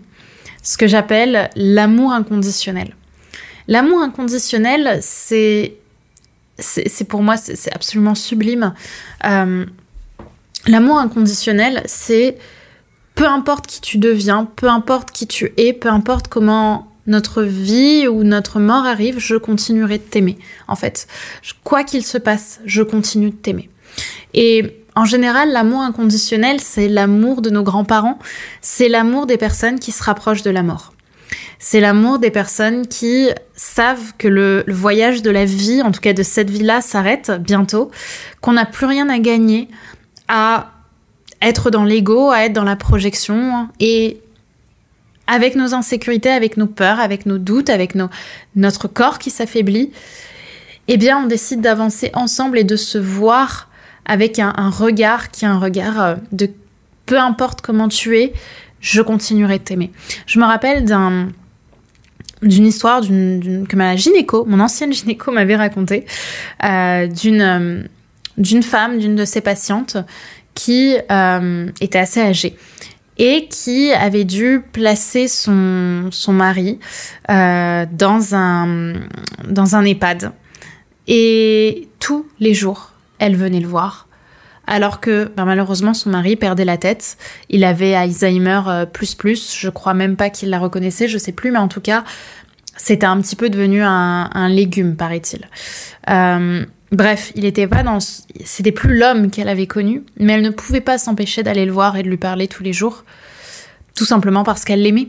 ce 0.62 0.76
que 0.76 0.86
j'appelle 0.86 1.48
l'amour 1.56 2.12
inconditionnel. 2.12 2.94
L'amour 3.66 4.02
inconditionnel, 4.02 4.98
c'est 5.00 5.74
c'est 6.60 7.06
pour 7.06 7.22
moi 7.22 7.36
c'est 7.36 7.72
absolument 7.72 8.16
sublime. 8.16 8.74
Euh, 9.24 9.64
l'amour 10.66 10.98
inconditionnel, 10.98 11.82
c'est 11.86 12.36
peu 13.18 13.26
importe 13.26 13.66
qui 13.66 13.80
tu 13.80 13.98
deviens, 13.98 14.44
peu 14.44 14.68
importe 14.68 15.10
qui 15.10 15.26
tu 15.26 15.52
es, 15.56 15.72
peu 15.72 15.88
importe 15.88 16.28
comment 16.28 16.86
notre 17.08 17.42
vie 17.42 18.06
ou 18.06 18.22
notre 18.22 18.60
mort 18.60 18.86
arrive, 18.86 19.18
je 19.18 19.34
continuerai 19.34 19.98
de 19.98 20.04
t'aimer. 20.04 20.38
En 20.68 20.76
fait, 20.76 21.08
quoi 21.64 21.82
qu'il 21.82 22.04
se 22.04 22.16
passe, 22.16 22.60
je 22.64 22.80
continue 22.80 23.30
de 23.30 23.34
t'aimer. 23.34 23.70
Et 24.34 24.84
en 24.94 25.04
général, 25.04 25.50
l'amour 25.50 25.80
inconditionnel, 25.80 26.60
c'est 26.60 26.86
l'amour 26.86 27.42
de 27.42 27.50
nos 27.50 27.64
grands-parents, 27.64 28.20
c'est 28.60 28.88
l'amour 28.88 29.26
des 29.26 29.36
personnes 29.36 29.80
qui 29.80 29.90
se 29.90 30.04
rapprochent 30.04 30.44
de 30.44 30.50
la 30.50 30.62
mort. 30.62 30.92
C'est 31.58 31.80
l'amour 31.80 32.20
des 32.20 32.30
personnes 32.30 32.86
qui 32.86 33.30
savent 33.56 34.12
que 34.16 34.28
le, 34.28 34.62
le, 34.64 34.74
voyage 34.74 35.22
de 35.22 35.30
la 35.32 35.44
vie, 35.44 35.82
en 35.82 35.90
tout 35.90 36.00
cas 36.00 36.12
de 36.12 36.22
cette 36.22 36.50
vie-là, 36.50 36.82
s'arrête 36.82 37.32
bientôt, 37.40 37.90
qu'on 38.40 38.52
n'a 38.52 38.64
plus 38.64 38.86
rien 38.86 39.08
à 39.08 39.18
gagner 39.18 39.68
à 40.28 40.70
être 41.42 41.70
dans 41.70 41.84
l'ego, 41.84 42.30
à 42.30 42.44
être 42.44 42.52
dans 42.52 42.64
la 42.64 42.76
projection 42.76 43.68
et 43.80 44.20
avec 45.26 45.54
nos 45.54 45.74
insécurités, 45.74 46.30
avec 46.30 46.56
nos 46.56 46.66
peurs, 46.66 47.00
avec 47.00 47.26
nos 47.26 47.38
doutes, 47.38 47.70
avec 47.70 47.94
nos, 47.94 48.08
notre 48.56 48.88
corps 48.88 49.18
qui 49.18 49.30
s'affaiblit, 49.30 49.92
eh 50.88 50.96
bien 50.96 51.18
on 51.22 51.26
décide 51.26 51.60
d'avancer 51.60 52.10
ensemble 52.14 52.58
et 52.58 52.64
de 52.64 52.76
se 52.76 52.98
voir 52.98 53.68
avec 54.06 54.38
un, 54.38 54.70
regard 54.70 55.30
qui 55.30 55.44
est 55.44 55.48
un 55.48 55.58
regard 55.58 56.02
euh, 56.02 56.14
de 56.32 56.50
peu 57.04 57.18
importe 57.18 57.60
comment 57.60 57.88
tu 57.88 58.18
es, 58.18 58.32
je 58.80 59.02
continuerai 59.02 59.58
de 59.58 59.64
t'aimer. 59.64 59.92
Je 60.26 60.38
me 60.38 60.44
rappelle 60.44 60.84
d'un 60.84 61.28
d'une 62.42 62.66
histoire 62.66 63.00
d'une, 63.00 63.66
que 63.68 63.74
ma 63.74 63.96
gynéco, 63.96 64.44
mon 64.44 64.60
ancienne 64.60 64.92
gynéco 64.92 65.32
m'avait 65.32 65.56
racontée, 65.56 66.06
euh, 66.64 67.08
d'une, 67.08 67.40
euh, 67.40 67.82
d'une 68.36 68.62
femme, 68.62 68.98
d'une 68.98 69.16
de 69.16 69.24
ses 69.24 69.40
patientes, 69.40 69.96
qui 70.58 70.96
euh, 71.12 71.70
était 71.80 72.00
assez 72.00 72.20
âgée 72.20 72.56
et 73.16 73.46
qui 73.46 73.92
avait 73.92 74.24
dû 74.24 74.60
placer 74.72 75.28
son, 75.28 76.08
son 76.10 76.32
mari 76.32 76.80
euh, 77.30 77.86
dans, 77.92 78.34
un, 78.34 78.94
dans 79.48 79.76
un 79.76 79.84
EHPAD. 79.84 80.32
Et 81.06 81.88
tous 82.00 82.26
les 82.40 82.54
jours, 82.54 82.90
elle 83.20 83.36
venait 83.36 83.60
le 83.60 83.68
voir. 83.68 84.08
Alors 84.66 85.00
que 85.00 85.30
ben, 85.36 85.44
malheureusement 85.44 85.94
son 85.94 86.10
mari 86.10 86.34
perdait 86.34 86.64
la 86.64 86.76
tête. 86.76 87.16
Il 87.48 87.62
avait 87.62 87.94
Alzheimer 87.94 88.62
euh, 88.66 88.84
plus 88.84 89.14
plus. 89.14 89.56
Je 89.56 89.70
crois 89.70 89.94
même 89.94 90.16
pas 90.16 90.28
qu'il 90.28 90.50
la 90.50 90.58
reconnaissait, 90.58 91.06
je 91.06 91.18
sais 91.18 91.32
plus, 91.32 91.52
mais 91.52 91.58
en 91.58 91.68
tout 91.68 91.80
cas, 91.80 92.02
c'était 92.76 93.06
un 93.06 93.20
petit 93.20 93.36
peu 93.36 93.48
devenu 93.48 93.80
un, 93.82 94.48
légume, 94.48 94.96
paraît-il. 94.96 95.48
Bref, 96.90 97.32
il 97.34 97.44
était 97.44 97.66
pas 97.66 97.82
dans. 97.82 97.98
C'était 98.44 98.72
plus 98.72 98.98
l'homme 98.98 99.30
qu'elle 99.30 99.48
avait 99.48 99.66
connu, 99.66 100.04
mais 100.18 100.34
elle 100.34 100.42
ne 100.42 100.50
pouvait 100.50 100.80
pas 100.80 100.98
s'empêcher 100.98 101.42
d'aller 101.42 101.66
le 101.66 101.72
voir 101.72 101.96
et 101.96 102.02
de 102.02 102.08
lui 102.08 102.16
parler 102.16 102.48
tous 102.48 102.62
les 102.62 102.72
jours, 102.72 103.04
tout 103.94 104.06
simplement 104.06 104.42
parce 104.42 104.64
qu'elle 104.64 104.82
l'aimait, 104.82 105.08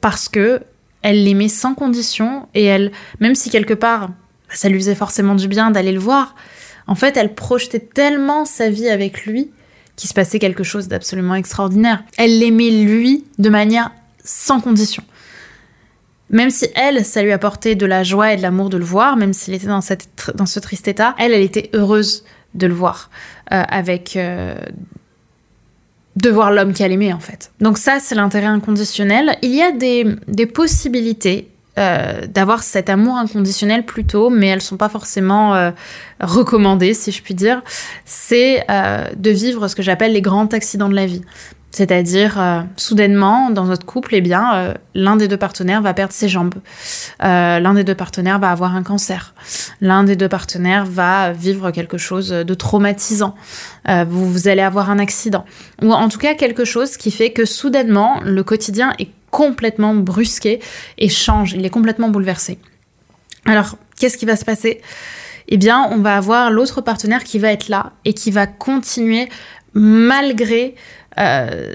parce 0.00 0.28
que 0.28 0.60
elle 1.02 1.24
l'aimait 1.24 1.48
sans 1.48 1.74
condition 1.74 2.48
et 2.54 2.64
elle, 2.64 2.92
même 3.20 3.34
si 3.34 3.48
quelque 3.48 3.72
part 3.72 4.08
bah, 4.08 4.54
ça 4.54 4.68
lui 4.68 4.78
faisait 4.78 4.94
forcément 4.94 5.34
du 5.34 5.48
bien 5.48 5.70
d'aller 5.70 5.92
le 5.92 6.00
voir, 6.00 6.34
en 6.86 6.94
fait, 6.94 7.16
elle 7.16 7.34
projetait 7.34 7.80
tellement 7.80 8.44
sa 8.44 8.68
vie 8.68 8.88
avec 8.88 9.24
lui 9.24 9.50
qu'il 9.96 10.08
se 10.08 10.14
passait 10.14 10.38
quelque 10.38 10.64
chose 10.64 10.88
d'absolument 10.88 11.34
extraordinaire. 11.34 12.02
Elle 12.18 12.38
l'aimait 12.38 12.70
lui 12.70 13.24
de 13.38 13.48
manière 13.48 13.92
sans 14.24 14.60
condition. 14.60 15.02
Même 16.30 16.50
si 16.50 16.68
elle, 16.76 17.04
ça 17.04 17.22
lui 17.22 17.32
apportait 17.32 17.74
de 17.74 17.86
la 17.86 18.04
joie 18.04 18.32
et 18.32 18.36
de 18.36 18.42
l'amour 18.42 18.70
de 18.70 18.78
le 18.78 18.84
voir, 18.84 19.16
même 19.16 19.32
s'il 19.32 19.52
était 19.52 19.66
dans, 19.66 19.80
cette, 19.80 20.32
dans 20.34 20.46
ce 20.46 20.60
triste 20.60 20.86
état, 20.86 21.14
elle, 21.18 21.32
elle 21.32 21.42
était 21.42 21.70
heureuse 21.74 22.24
de 22.54 22.66
le 22.66 22.74
voir, 22.74 23.10
euh, 23.52 23.62
avec... 23.68 24.16
Euh, 24.16 24.54
de 26.16 26.28
voir 26.28 26.50
l'homme 26.50 26.72
qu'elle 26.72 26.92
aimait 26.92 27.12
en 27.12 27.20
fait. 27.20 27.52
Donc 27.60 27.78
ça, 27.78 27.98
c'est 28.00 28.16
l'intérêt 28.16 28.46
inconditionnel. 28.46 29.36
Il 29.42 29.54
y 29.54 29.62
a 29.62 29.70
des, 29.70 30.04
des 30.26 30.44
possibilités 30.46 31.48
euh, 31.78 32.26
d'avoir 32.26 32.62
cet 32.62 32.90
amour 32.90 33.16
inconditionnel 33.16 33.86
plutôt, 33.86 34.28
mais 34.28 34.48
elles 34.48 34.60
sont 34.60 34.76
pas 34.76 34.88
forcément 34.88 35.72
recommandées, 36.20 36.94
si 36.94 37.12
je 37.12 37.22
puis 37.22 37.34
dire, 37.34 37.62
c'est 38.04 38.66
de 39.16 39.30
vivre 39.30 39.68
ce 39.68 39.76
que 39.76 39.82
j'appelle 39.82 40.12
les 40.12 40.20
grands 40.20 40.46
accidents 40.46 40.88
de 40.88 40.96
la 40.96 41.06
vie. 41.06 41.22
C'est-à-dire, 41.72 42.66
soudainement, 42.76 43.50
dans 43.50 43.64
notre 43.64 43.86
couple, 43.86 44.16
eh 44.16 44.20
bien, 44.20 44.74
l'un 44.94 45.16
des 45.16 45.28
deux 45.28 45.36
partenaires 45.36 45.80
va 45.82 45.94
perdre 45.94 46.12
ses 46.12 46.28
jambes. 46.28 46.54
l'un 47.20 47.74
des 47.74 47.84
deux 47.84 47.94
partenaires 47.94 48.40
va 48.40 48.50
avoir 48.50 48.74
un 48.74 48.82
cancer. 48.82 49.34
L'un 49.80 50.02
des 50.02 50.16
deux 50.16 50.28
partenaires 50.28 50.84
va 50.84 51.32
vivre 51.32 51.70
quelque 51.70 51.96
chose 51.96 52.30
de 52.30 52.54
traumatisant. 52.54 53.36
vous, 53.86 54.32
vous 54.32 54.48
allez 54.48 54.62
avoir 54.62 54.90
un 54.90 54.98
accident. 54.98 55.44
Ou 55.82 55.92
en 55.92 56.08
tout 56.08 56.18
cas, 56.18 56.34
quelque 56.34 56.64
chose 56.64 56.96
qui 56.96 57.12
fait 57.12 57.30
que 57.30 57.44
soudainement, 57.44 58.20
le 58.24 58.42
quotidien 58.42 58.92
est 58.98 59.10
complètement 59.30 59.94
brusqué 59.94 60.60
et 60.98 61.08
change, 61.08 61.52
il 61.52 61.64
est 61.64 61.70
complètement 61.70 62.08
bouleversé. 62.08 62.58
Alors, 63.46 63.76
qu'est-ce 63.98 64.18
qui 64.18 64.26
va 64.26 64.36
se 64.36 64.44
passer? 64.44 64.80
Eh 65.48 65.56
bien, 65.56 65.88
on 65.90 65.98
va 65.98 66.16
avoir 66.16 66.50
l'autre 66.50 66.80
partenaire 66.80 67.24
qui 67.24 67.38
va 67.38 67.52
être 67.52 67.68
là 67.68 67.92
et 68.04 68.12
qui 68.12 68.30
va 68.30 68.46
continuer 68.46 69.28
malgré 69.72 70.74
euh, 71.18 71.74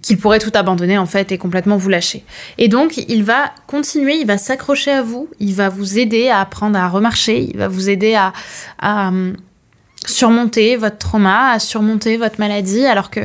qu'il 0.00 0.18
pourrait 0.18 0.38
tout 0.38 0.50
abandonner 0.54 0.98
en 0.98 1.06
fait 1.06 1.30
et 1.30 1.38
complètement 1.38 1.76
vous 1.76 1.88
lâcher. 1.88 2.24
Et 2.58 2.68
donc 2.68 2.96
il 2.96 3.22
va 3.22 3.52
continuer, 3.66 4.16
il 4.16 4.26
va 4.26 4.38
s'accrocher 4.38 4.90
à 4.90 5.02
vous, 5.02 5.28
il 5.38 5.54
va 5.54 5.68
vous 5.68 5.98
aider 5.98 6.28
à 6.28 6.40
apprendre 6.40 6.78
à 6.78 6.88
remarcher, 6.88 7.48
il 7.50 7.56
va 7.56 7.68
vous 7.68 7.90
aider 7.90 8.14
à, 8.14 8.32
hum, 8.82 9.36
surmonter 10.06 10.76
votre 10.76 10.98
trauma, 10.98 11.50
à 11.52 11.58
surmonter 11.58 12.16
votre 12.16 12.40
maladie, 12.40 12.84
alors 12.84 13.10
que 13.10 13.20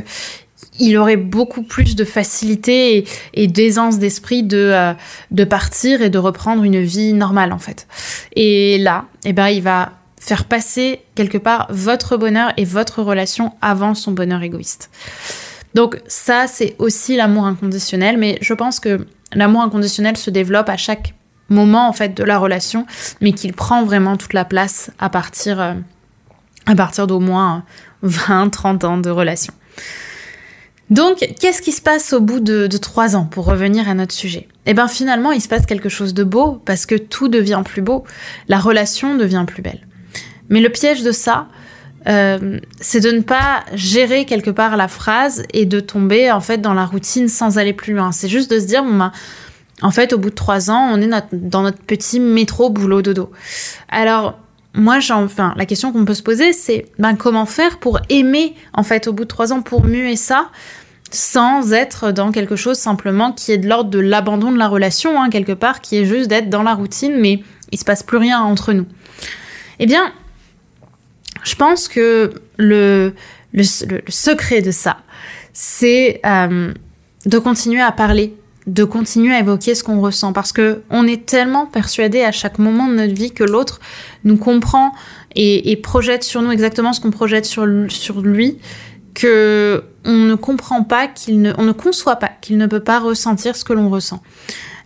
il 0.79 0.97
aurait 0.97 1.17
beaucoup 1.17 1.63
plus 1.63 1.95
de 1.95 2.03
facilité 2.03 3.05
et, 3.33 3.47
d'aisance 3.47 3.97
d'esprit 3.97 4.43
de, 4.43 4.57
euh, 4.57 4.93
de 5.31 5.43
partir 5.43 6.03
et 6.03 6.09
de 6.11 6.19
reprendre 6.19 6.63
une 6.63 6.81
vie 6.81 7.13
normale 7.13 7.51
en 7.51 7.57
fait. 7.57 7.87
Et 8.35 8.77
là, 8.77 9.05
eh 9.25 9.33
ben, 9.33 9.47
il 9.47 9.63
va 9.63 9.93
faire 10.19 10.45
passer 10.45 11.01
quelque 11.15 11.37
part 11.37 11.67
votre 11.69 12.17
bonheur 12.17 12.51
et 12.57 12.65
votre 12.65 13.01
relation 13.01 13.53
avant 13.61 13.93
son 13.93 14.11
bonheur 14.11 14.41
égoïste. 14.41 14.89
Donc 15.73 16.01
ça, 16.07 16.47
c'est 16.47 16.75
aussi 16.79 17.15
l'amour 17.15 17.45
inconditionnel, 17.45 18.17
mais 18.17 18.37
je 18.41 18.53
pense 18.53 18.79
que 18.79 19.05
l'amour 19.33 19.61
inconditionnel 19.61 20.17
se 20.17 20.29
développe 20.29 20.69
à 20.69 20.77
chaque 20.77 21.13
moment 21.49 21.87
en 21.87 21.93
fait 21.93 22.15
de 22.15 22.23
la 22.23 22.37
relation, 22.37 22.85
mais 23.21 23.31
qu'il 23.31 23.53
prend 23.53 23.83
vraiment 23.83 24.17
toute 24.17 24.33
la 24.33 24.45
place 24.45 24.91
à 24.99 25.09
partir, 25.09 25.61
euh, 25.61 25.73
partir 26.75 27.07
d'au 27.07 27.19
moins 27.19 27.63
20-30 28.03 28.85
ans 28.85 28.97
de 28.97 29.09
relation. 29.09 29.53
Donc, 30.89 31.17
qu'est-ce 31.39 31.61
qui 31.61 31.73
se 31.73 31.81
passe 31.81 32.13
au 32.13 32.21
bout 32.21 32.39
de, 32.39 32.67
trois 32.77 33.15
ans, 33.17 33.25
pour 33.25 33.45
revenir 33.45 33.89
à 33.89 33.93
notre 33.93 34.13
sujet? 34.13 34.47
Eh 34.65 34.73
bien, 34.73 34.87
finalement, 34.87 35.33
il 35.33 35.41
se 35.41 35.49
passe 35.49 35.65
quelque 35.65 35.89
chose 35.89 36.13
de 36.13 36.23
beau, 36.23 36.61
parce 36.65 36.85
que 36.85 36.95
tout 36.95 37.27
devient 37.27 37.61
plus 37.65 37.81
beau, 37.81 38.05
la 38.47 38.57
relation 38.57 39.15
devient 39.15 39.43
plus 39.45 39.61
belle. 39.61 39.86
Mais 40.49 40.59
le 40.61 40.69
piège 40.69 41.03
de 41.03 41.11
ça, 41.11 41.47
euh, 42.07 42.59
c'est 42.79 43.01
de 43.01 43.11
ne 43.11 43.21
pas 43.21 43.63
gérer 43.73 44.25
quelque 44.25 44.51
part 44.51 44.77
la 44.77 44.87
phrase 44.87 45.43
et 45.53 45.65
de 45.65 45.79
tomber 45.79 46.31
en 46.31 46.39
fait 46.39 46.59
dans 46.59 46.73
la 46.73 46.85
routine 46.85 47.27
sans 47.27 47.57
aller 47.57 47.73
plus 47.73 47.93
loin. 47.93 48.11
C'est 48.11 48.29
juste 48.29 48.49
de 48.51 48.59
se 48.59 48.65
dire, 48.65 48.83
ben, 48.83 49.11
en 49.81 49.91
fait, 49.91 50.13
au 50.13 50.17
bout 50.17 50.29
de 50.29 50.35
trois 50.35 50.71
ans, 50.71 50.89
on 50.91 51.01
est 51.01 51.09
dans 51.31 51.61
notre 51.61 51.79
petit 51.79 52.19
métro 52.19 52.69
boulot 52.69 53.01
dodo. 53.01 53.31
Alors, 53.89 54.39
moi, 54.73 54.99
la 55.55 55.65
question 55.65 55.91
qu'on 55.91 56.05
peut 56.05 56.13
se 56.13 56.23
poser, 56.23 56.53
c'est 56.53 56.85
ben, 56.97 57.15
comment 57.15 57.45
faire 57.45 57.79
pour 57.79 57.99
aimer, 58.09 58.55
en 58.73 58.83
fait, 58.83 59.07
au 59.07 59.13
bout 59.13 59.23
de 59.23 59.29
trois 59.29 59.51
ans, 59.51 59.61
pour 59.61 59.83
muer 59.83 60.15
ça, 60.15 60.49
sans 61.11 61.73
être 61.73 62.11
dans 62.11 62.31
quelque 62.31 62.55
chose 62.55 62.77
simplement 62.77 63.31
qui 63.31 63.51
est 63.51 63.57
de 63.57 63.67
l'ordre 63.67 63.89
de 63.89 63.99
l'abandon 63.99 64.51
de 64.51 64.57
la 64.57 64.67
relation, 64.67 65.21
hein, 65.21 65.29
quelque 65.29 65.53
part, 65.53 65.81
qui 65.81 65.97
est 65.97 66.05
juste 66.05 66.29
d'être 66.29 66.49
dans 66.49 66.63
la 66.63 66.73
routine, 66.73 67.17
mais 67.19 67.41
il 67.71 67.79
se 67.79 67.85
passe 67.85 68.03
plus 68.03 68.17
rien 68.17 68.39
entre 68.39 68.73
nous. 68.73 68.85
Eh 69.79 69.85
bien, 69.85 70.11
je 71.43 71.55
pense 71.55 71.87
que 71.87 72.33
le, 72.57 73.13
secret 74.07 74.61
de 74.61 74.71
ça, 74.71 74.97
c'est 75.53 76.21
euh, 76.25 76.73
de 77.25 77.39
continuer 77.39 77.81
à 77.81 77.91
parler 77.91 78.35
de 78.67 78.83
continuer 78.83 79.33
à 79.33 79.39
évoquer 79.39 79.75
ce 79.75 79.83
qu'on 79.83 80.01
ressent 80.01 80.33
parce 80.33 80.51
que 80.51 80.81
on 80.89 81.07
est 81.07 81.25
tellement 81.25 81.65
persuadé 81.65 82.21
à 82.21 82.33
chaque 82.33 82.59
moment 82.59 82.87
de 82.87 82.95
notre 82.95 83.13
vie 83.13 83.31
que 83.31 83.45
l'autre 83.45 83.79
nous 84.25 84.35
comprend 84.35 84.91
et, 85.35 85.75
projette 85.77 86.23
sur 86.23 86.41
nous 86.41 86.51
exactement 86.51 86.93
ce 86.93 86.99
qu'on 86.99 87.11
projette 87.11 87.45
sur, 87.45 87.65
lui 87.65 88.57
que 89.13 89.83
on 90.03 90.15
ne 90.15 90.35
comprend 90.35 90.83
pas 90.83 91.07
qu'il 91.07 91.41
ne 91.41 91.53
on 91.57 91.63
ne 91.63 91.71
conçoit 91.71 92.17
pas 92.17 92.31
qu'il 92.41 92.57
ne 92.57 92.65
peut 92.65 92.81
pas 92.81 92.99
ressentir 92.99 93.55
ce 93.55 93.63
que 93.63 93.73
l'on 93.73 93.89
ressent 93.89 94.21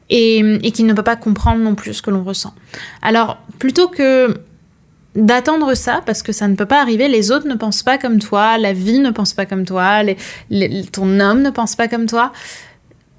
et 0.09 0.71
qu'il 0.73 0.85
ne 0.85 0.93
peut 0.93 1.03
pas 1.03 1.15
comprendre 1.15 1.61
non 1.61 1.73
plus 1.73 1.93
ce 1.93 2.01
que 2.01 2.11
l'on 2.11 2.23
ressent. 2.23 2.53
Alors 3.01 3.37
plutôt 3.59 3.87
que 3.87 4.35
d'attendre 5.15 5.73
ça 5.75 6.01
parce 6.05 6.23
que 6.23 6.31
ça 6.31 6.47
ne 6.47 6.55
peut 6.55 6.65
pas 6.65 6.81
arriver. 6.81 7.07
Les 7.07 7.31
autres 7.31 7.47
ne 7.47 7.55
pensent 7.55 7.83
pas 7.83 7.97
comme 7.97 8.19
toi, 8.19 8.57
la 8.57 8.73
vie 8.73 8.99
ne 8.99 9.11
pense 9.11 9.33
pas 9.33 9.45
comme 9.45 9.65
toi, 9.65 10.01
ton 10.91 11.19
homme 11.19 11.41
ne 11.41 11.49
pense 11.49 11.75
pas 11.75 11.87
comme 11.87 12.05
toi 12.05 12.31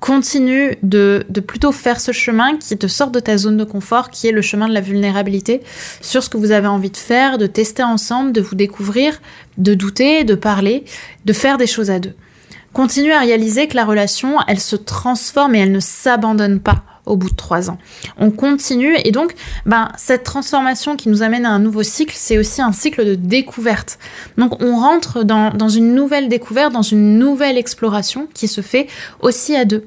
continue 0.02 0.76
de, 0.82 1.24
plutôt 1.46 1.70
faire 1.70 2.00
ce 2.00 2.10
chemin 2.10 2.56
qui 2.56 2.76
te 2.76 2.88
sort 2.88 3.12
de 3.12 3.20
ta 3.20 3.38
zone 3.38 3.56
de 3.56 3.62
confort, 3.62 4.10
qui 4.10 4.26
est 4.26 4.32
le 4.32 4.42
chemin 4.42 4.66
de 4.66 4.74
la 4.74 4.80
vulnérabilité, 4.80 5.60
sur 6.00 6.24
ce 6.24 6.28
que 6.28 6.36
vous 6.36 6.50
avez 6.50 6.66
envie 6.66 6.90
de 6.90 6.96
faire, 6.96 7.38
de 7.38 7.46
tester 7.46 7.84
ensemble, 7.84 8.32
de 8.32 8.40
vous 8.40 8.56
découvrir, 8.56 9.22
de 9.58 9.74
douter, 9.74 10.24
de 10.24 10.34
parler, 10.34 10.84
de 11.24 11.32
faire 11.32 11.56
des 11.56 11.68
choses 11.68 11.88
à 11.88 12.00
deux. 12.00 12.14
Continuez 12.72 13.12
à 13.12 13.20
réaliser 13.20 13.68
que 13.68 13.76
la 13.76 13.84
relation, 13.84 14.38
elle 14.48 14.58
se 14.58 14.74
transforme 14.74 15.54
et 15.54 15.60
elle 15.60 15.70
ne 15.70 15.78
s'abandonne 15.78 16.58
pas 16.58 16.82
au 17.06 17.16
bout 17.16 17.30
de 17.30 17.36
trois 17.36 17.70
ans. 17.70 17.78
On 18.18 18.30
continue 18.30 18.96
et 19.04 19.10
donc, 19.10 19.34
ben, 19.66 19.90
cette 19.96 20.22
transformation 20.22 20.96
qui 20.96 21.08
nous 21.08 21.22
amène 21.22 21.44
à 21.44 21.50
un 21.50 21.58
nouveau 21.58 21.82
cycle, 21.82 22.14
c'est 22.16 22.38
aussi 22.38 22.62
un 22.62 22.72
cycle 22.72 23.04
de 23.04 23.14
découverte. 23.14 23.98
Donc, 24.38 24.62
on 24.62 24.76
rentre 24.76 25.24
dans, 25.24 25.68
une 25.68 25.94
nouvelle 25.94 26.28
découverte, 26.28 26.72
dans 26.72 26.82
une 26.82 27.18
nouvelle 27.18 27.58
exploration 27.58 28.28
qui 28.34 28.48
se 28.48 28.60
fait 28.60 28.86
aussi 29.20 29.56
à 29.56 29.64
deux. 29.64 29.84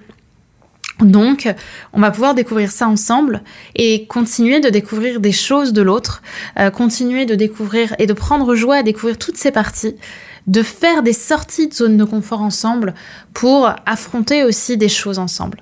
Donc, 0.99 1.54
on 1.91 1.99
va 1.99 2.10
pouvoir 2.10 2.36
découvrir 2.36 2.71
ça 2.71 2.88
ensemble 2.88 3.43
et 3.75 4.06
continuer 4.08 4.62
de 4.62 4.69
découvrir 4.69 5.19
des 5.19 5.34
choses 5.34 5.73
de 5.73 5.82
l'autre, 5.82 6.21
euh, 6.58 6.69
continuer 6.69 7.25
de 7.25 7.36
découvrir 7.36 7.93
et 7.99 8.06
de 8.06 8.13
prendre 8.13 8.56
joie 8.56 8.78
à 8.78 8.84
découvrir 8.84 9.17
toutes 9.17 9.36
ces 9.36 9.51
parties, 9.51 9.95
de 10.47 10.63
faire 10.63 11.04
des 11.04 11.12
sorties 11.12 11.67
de 11.67 11.73
zone 11.73 11.97
de 11.97 12.06
confort 12.06 12.41
ensemble 12.41 12.93
pour 13.34 13.69
affronter 13.86 14.45
aussi 14.45 14.78
des 14.78 14.88
choses 14.88 15.19
ensemble. 15.19 15.58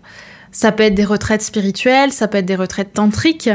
Ça 0.54 0.72
peut 0.72 0.84
être 0.84 0.96
des 0.96 1.04
retraites 1.04 1.42
spirituelles, 1.42 2.14
ça 2.14 2.30
peut 2.30 2.38
être 2.38 2.46
des 2.46 2.56
retraites 2.56 2.94
tantriques, 2.94 3.50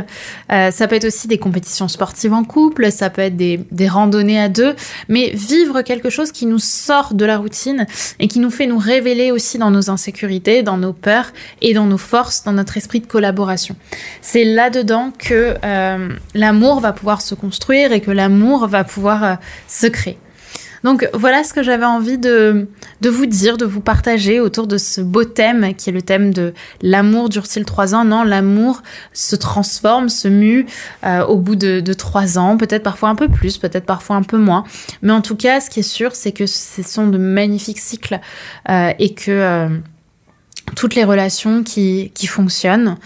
euh, 0.52 0.70
ça 0.70 0.86
peut 0.86 0.96
être 0.96 1.06
aussi 1.06 1.28
des 1.28 1.38
compétitions 1.38 1.88
sportives 1.88 2.34
en 2.34 2.44
couple, 2.44 2.92
ça 2.92 3.08
peut 3.08 3.22
être 3.22 3.36
des, 3.36 3.88
randonnées 3.88 4.38
à 4.38 4.50
deux, 4.50 4.74
mais 5.08 5.30
vivre 5.30 5.80
quelque 5.80 6.10
chose 6.10 6.32
qui 6.32 6.44
nous 6.44 6.58
sort 6.58 7.14
de 7.14 7.24
la 7.24 7.38
routine 7.38 7.86
et 8.18 8.28
qui 8.28 8.38
nous 8.38 8.50
fait 8.50 8.66
nous 8.66 8.78
révéler 8.78 9.30
aussi 9.30 9.56
dans 9.56 9.70
nos 9.70 9.88
insécurités, 9.88 10.62
dans 10.62 10.76
nos 10.76 10.92
peurs 10.92 11.32
et 11.62 11.72
dans 11.72 11.86
nos 11.86 11.96
forces, 11.98 12.44
dans 12.44 12.52
notre 12.52 12.76
esprit 12.76 13.00
de 13.00 13.06
collaboration. 13.06 13.76
C'est 14.20 14.44
là-dedans 14.44 15.12
que 15.16 15.54
euh, 15.64 16.08
l'amour 16.34 16.80
va 16.80 16.92
pouvoir 16.92 17.22
se 17.22 17.34
construire 17.34 17.92
et 17.92 18.00
que 18.00 18.10
l'amour 18.10 18.66
va 18.66 18.84
pouvoir 18.84 19.24
euh, 19.24 19.34
se 19.68 19.86
créer. 19.86 20.18
Donc 20.84 21.08
voilà 21.12 21.44
ce 21.44 21.52
que 21.52 21.62
j'avais 21.62 21.84
envie 21.84 22.18
de, 22.18 22.68
vous 23.02 23.26
dire, 23.26 23.56
de 23.56 23.64
vous 23.64 23.80
partager 23.80 24.40
autour 24.40 24.66
de 24.66 24.78
ce 24.78 25.00
beau 25.00 25.24
thème 25.24 25.74
qui 25.74 25.90
est 25.90 25.92
le 25.92 26.02
thème 26.02 26.32
de 26.32 26.54
l'amour 26.82 27.28
dure-t-il 27.28 27.64
trois 27.64 27.94
ans? 27.94 28.04
Non, 28.04 28.24
l'amour 28.24 28.82
se 29.12 29.36
transforme, 29.36 30.08
se 30.08 30.28
mue 30.28 30.66
euh, 31.04 31.24
au 31.24 31.36
bout 31.36 31.56
de, 31.56 31.92
trois 31.92 32.38
ans, 32.38 32.56
peut-être 32.56 32.82
parfois 32.82 33.08
un 33.08 33.14
peu 33.14 33.28
plus, 33.28 33.58
peut-être 33.58 33.86
parfois 33.86 34.16
un 34.16 34.22
peu 34.22 34.38
moins. 34.38 34.64
Mais 35.02 35.12
en 35.12 35.20
tout 35.20 35.36
cas, 35.36 35.60
ce 35.60 35.70
qui 35.70 35.80
est 35.80 35.82
sûr, 35.82 36.14
c'est 36.14 36.32
que 36.32 36.46
ce 36.46 36.82
sont 36.82 37.08
de 37.08 37.18
magnifiques 37.18 37.80
cycles 37.80 38.20
euh, 38.68 38.92
et 38.98 39.14
que 39.14 39.30
euh, 39.30 39.68
toutes 40.76 40.94
les 40.94 41.04
relations 41.04 41.62
qui 41.62 42.26
fonctionnent 42.26 42.96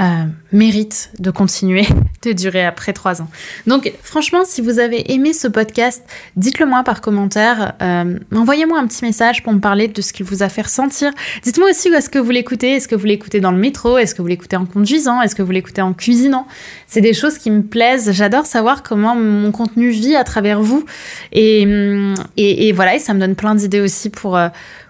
euh, 0.00 0.24
mérite 0.50 1.10
de 1.20 1.30
continuer 1.30 1.86
de 2.24 2.32
durer 2.32 2.64
après 2.64 2.92
trois 2.92 3.22
ans. 3.22 3.28
Donc 3.66 3.92
franchement, 4.02 4.44
si 4.44 4.60
vous 4.60 4.80
avez 4.80 5.12
aimé 5.12 5.32
ce 5.32 5.46
podcast, 5.46 6.02
dites-le 6.36 6.66
moi 6.66 6.82
par 6.82 7.00
commentaire. 7.00 7.74
Euh, 7.80 8.18
envoyez-moi 8.34 8.78
un 8.78 8.86
petit 8.86 9.04
message 9.04 9.44
pour 9.44 9.52
me 9.52 9.60
parler 9.60 9.86
de 9.86 10.02
ce 10.02 10.12
qu'il 10.12 10.26
vous 10.26 10.42
a 10.42 10.48
fait 10.48 10.62
ressentir. 10.62 11.12
Dites-moi 11.42 11.70
aussi 11.70 11.90
où 11.90 11.94
est-ce 11.94 12.10
que 12.10 12.18
vous 12.18 12.30
l'écoutez. 12.30 12.76
Est-ce 12.76 12.88
que 12.88 12.96
vous 12.96 13.06
l'écoutez 13.06 13.40
dans 13.40 13.52
le 13.52 13.58
métro? 13.58 13.96
Est-ce 13.98 14.16
que 14.16 14.22
vous 14.22 14.28
l'écoutez 14.28 14.56
en 14.56 14.66
conduisant? 14.66 15.22
Est-ce 15.22 15.36
que 15.36 15.42
vous 15.42 15.52
l'écoutez 15.52 15.82
en 15.82 15.92
cuisinant? 15.92 16.48
C'est 16.88 17.00
des 17.00 17.14
choses 17.14 17.38
qui 17.38 17.50
me 17.52 17.62
plaisent. 17.62 18.10
J'adore 18.12 18.46
savoir 18.46 18.82
comment 18.82 19.14
mon 19.14 19.52
contenu 19.52 19.90
vit 19.90 20.16
à 20.16 20.24
travers 20.24 20.60
vous. 20.60 20.84
Et, 21.30 21.62
et 22.36 22.72
voilà, 22.72 22.96
et 22.96 22.98
ça 22.98 23.14
me 23.14 23.20
donne 23.20 23.36
plein 23.36 23.54
d'idées 23.54 23.80
aussi 23.80 24.10
pour... 24.10 24.36
Euh, 24.36 24.48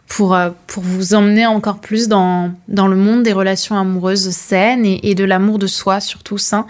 pour, 0.08 0.34
euh, 0.34 0.50
pour 0.66 0.82
vous 0.82 1.14
emmener 1.14 1.46
encore 1.46 1.78
plus 1.78 2.08
dans, 2.08 2.52
dans 2.68 2.86
le 2.86 2.96
monde 2.96 3.22
des 3.22 3.32
relations 3.32 3.76
amoureuses 3.76 4.30
saines 4.30 4.84
et, 4.84 5.14
de 5.14 5.24
l'amour 5.24 5.58
de 5.58 5.66
soi, 5.66 6.00
surtout 6.00 6.38
sain. 6.38 6.66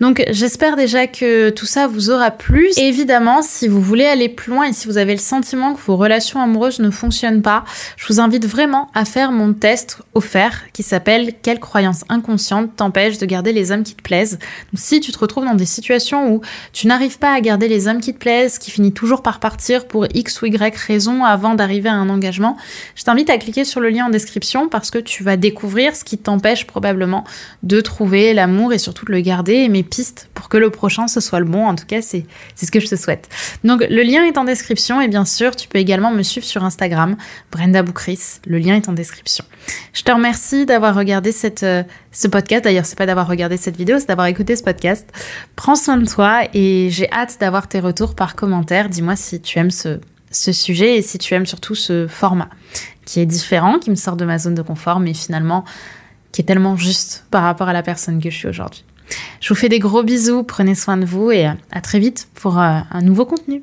Donc 0.00 0.24
j'espère 0.30 0.76
déjà 0.76 1.06
que 1.06 1.50
tout 1.50 1.66
ça 1.66 1.86
vous 1.86 2.10
aura 2.10 2.30
plu. 2.30 2.68
Évidemment, 2.76 3.42
si 3.42 3.68
vous 3.68 3.80
voulez 3.80 4.04
aller 4.04 4.28
plus 4.28 4.52
loin 4.52 4.64
et 4.66 4.72
si 4.72 4.86
vous 4.86 4.98
avez 4.98 5.12
le 5.12 5.20
sentiment 5.20 5.74
que 5.74 5.80
vos 5.80 5.96
relations 5.96 6.40
amoureuses 6.40 6.80
ne 6.80 6.90
fonctionnent 6.90 7.42
pas, 7.42 7.64
je 7.96 8.06
vous 8.08 8.20
invite 8.20 8.46
vraiment 8.46 8.90
à 8.94 9.04
faire 9.04 9.32
mon 9.32 9.52
test 9.54 9.98
offert 10.14 10.62
qui 10.72 10.82
s'appelle 10.82 11.32
Quelle 11.42 11.60
croyance 11.60 12.04
inconsciente 12.08 12.76
t'empêche 12.76 13.18
de 13.18 13.26
garder 13.26 13.52
les 13.52 13.72
hommes 13.72 13.84
qui 13.84 13.94
te 13.94 14.02
plaisent? 14.02 14.38
Donc 14.72 14.78
si 14.78 15.00
tu 15.00 15.12
te 15.12 15.18
retrouves 15.18 15.44
dans 15.44 15.54
des 15.54 15.66
situations 15.66 16.32
où 16.32 16.40
tu 16.72 16.86
n'arrives 16.86 17.18
pas 17.18 17.32
à 17.32 17.40
garder 17.40 17.68
les 17.68 17.88
hommes 17.88 18.00
qui 18.00 18.12
te 18.12 18.18
plaisent, 18.18 18.58
qui 18.58 18.70
finit 18.70 18.92
toujours 18.92 19.22
par 19.22 19.40
partir 19.40 19.86
pour 19.86 20.06
X 20.14 20.42
ou 20.42 20.46
Y 20.46 20.76
raison 20.76 21.24
avant 21.24 21.54
d'arriver 21.54 21.88
à 21.88 21.94
un 21.94 22.08
engagement, 22.08 22.56
je 22.94 23.04
t'invite 23.04 23.30
à 23.30 23.38
cliquer 23.38 23.64
sur 23.64 23.80
le 23.80 23.90
lien 23.90 24.06
en 24.06 24.10
description 24.10 24.68
parce 24.68 24.90
que 24.90 24.98
tu 24.98 25.22
vas 25.22 25.36
découvrir 25.36 25.96
ce 25.96 26.04
qui 26.04 26.18
t'empêche 26.18 26.66
probablement 26.66 27.24
de 27.62 27.80
trouver 27.80 28.34
l'amour 28.34 28.72
et 28.72 28.78
surtout 28.78 29.04
de 29.06 29.12
le 29.12 29.20
garder 29.20 29.54
et 29.54 29.68
mes 29.68 29.82
pistes 29.82 30.28
pour 30.34 30.48
que 30.48 30.56
le 30.56 30.70
prochain 30.70 31.08
ce 31.08 31.20
soit 31.20 31.40
le 31.40 31.46
bon. 31.46 31.66
En 31.66 31.74
tout 31.74 31.86
cas, 31.86 32.02
c'est 32.02 32.26
ce 32.56 32.70
que 32.70 32.80
je 32.80 32.88
te 32.88 32.96
souhaite. 32.96 33.28
Donc 33.64 33.84
le 33.88 34.02
lien 34.02 34.24
est 34.24 34.38
en 34.38 34.44
description 34.44 35.00
et 35.00 35.08
bien 35.08 35.24
sûr, 35.24 35.56
tu 35.56 35.68
peux 35.68 35.78
également 35.78 36.10
me 36.10 36.22
suivre 36.22 36.46
sur 36.46 36.64
Instagram, 36.64 37.16
Brenda 37.52 37.82
Boukris. 37.82 38.40
Le 38.46 38.58
lien 38.58 38.76
est 38.76 38.88
en 38.88 38.92
description. 38.92 39.44
Je 39.92 40.02
te 40.02 40.12
remercie 40.12 40.66
d'avoir 40.66 40.94
regardé 40.94 41.32
cette, 41.32 41.62
euh, 41.62 41.82
ce 42.12 42.28
podcast. 42.28 42.64
D'ailleurs, 42.64 42.86
c'est 42.86 42.98
pas 42.98 43.06
d'avoir 43.06 43.28
regardé 43.28 43.56
cette 43.56 43.76
vidéo, 43.76 43.98
c'est 43.98 44.08
d'avoir 44.08 44.26
écouté 44.26 44.56
ce 44.56 44.62
podcast. 44.62 45.10
Prends 45.56 45.76
soin 45.76 45.96
de 45.96 46.06
toi 46.06 46.42
et 46.52 46.88
j'ai 46.90 47.10
hâte 47.12 47.38
d'avoir 47.40 47.68
tes 47.68 47.80
retours 47.80 48.14
par 48.14 48.34
commentaire. 48.34 48.88
Dis-moi 48.88 49.16
si 49.16 49.40
tu 49.40 49.58
aimes 49.58 49.70
ce, 49.70 50.00
ce 50.34 50.52
sujet 50.52 50.96
et 50.98 51.02
si 51.02 51.18
tu 51.18 51.34
aimes 51.34 51.46
surtout 51.46 51.74
ce 51.74 52.06
format 52.06 52.48
qui 53.04 53.20
est 53.20 53.26
différent, 53.26 53.78
qui 53.78 53.90
me 53.90 53.94
sort 53.94 54.16
de 54.16 54.24
ma 54.24 54.38
zone 54.38 54.54
de 54.54 54.62
confort, 54.62 55.00
mais 55.00 55.14
finalement 55.14 55.64
qui 56.32 56.40
est 56.42 56.44
tellement 56.44 56.76
juste 56.76 57.26
par 57.30 57.44
rapport 57.44 57.68
à 57.68 57.72
la 57.72 57.82
personne 57.82 58.20
que 58.20 58.28
je 58.28 58.36
suis 58.36 58.48
aujourd'hui. 58.48 58.84
Je 59.40 59.48
vous 59.50 59.54
fais 59.54 59.68
des 59.68 59.78
gros 59.78 60.02
bisous, 60.02 60.42
prenez 60.42 60.74
soin 60.74 60.96
de 60.96 61.04
vous 61.04 61.30
et 61.30 61.46
à 61.46 61.80
très 61.80 62.00
vite 62.00 62.28
pour 62.34 62.58
euh, 62.58 62.80
un 62.90 63.02
nouveau 63.02 63.24
contenu. 63.24 63.62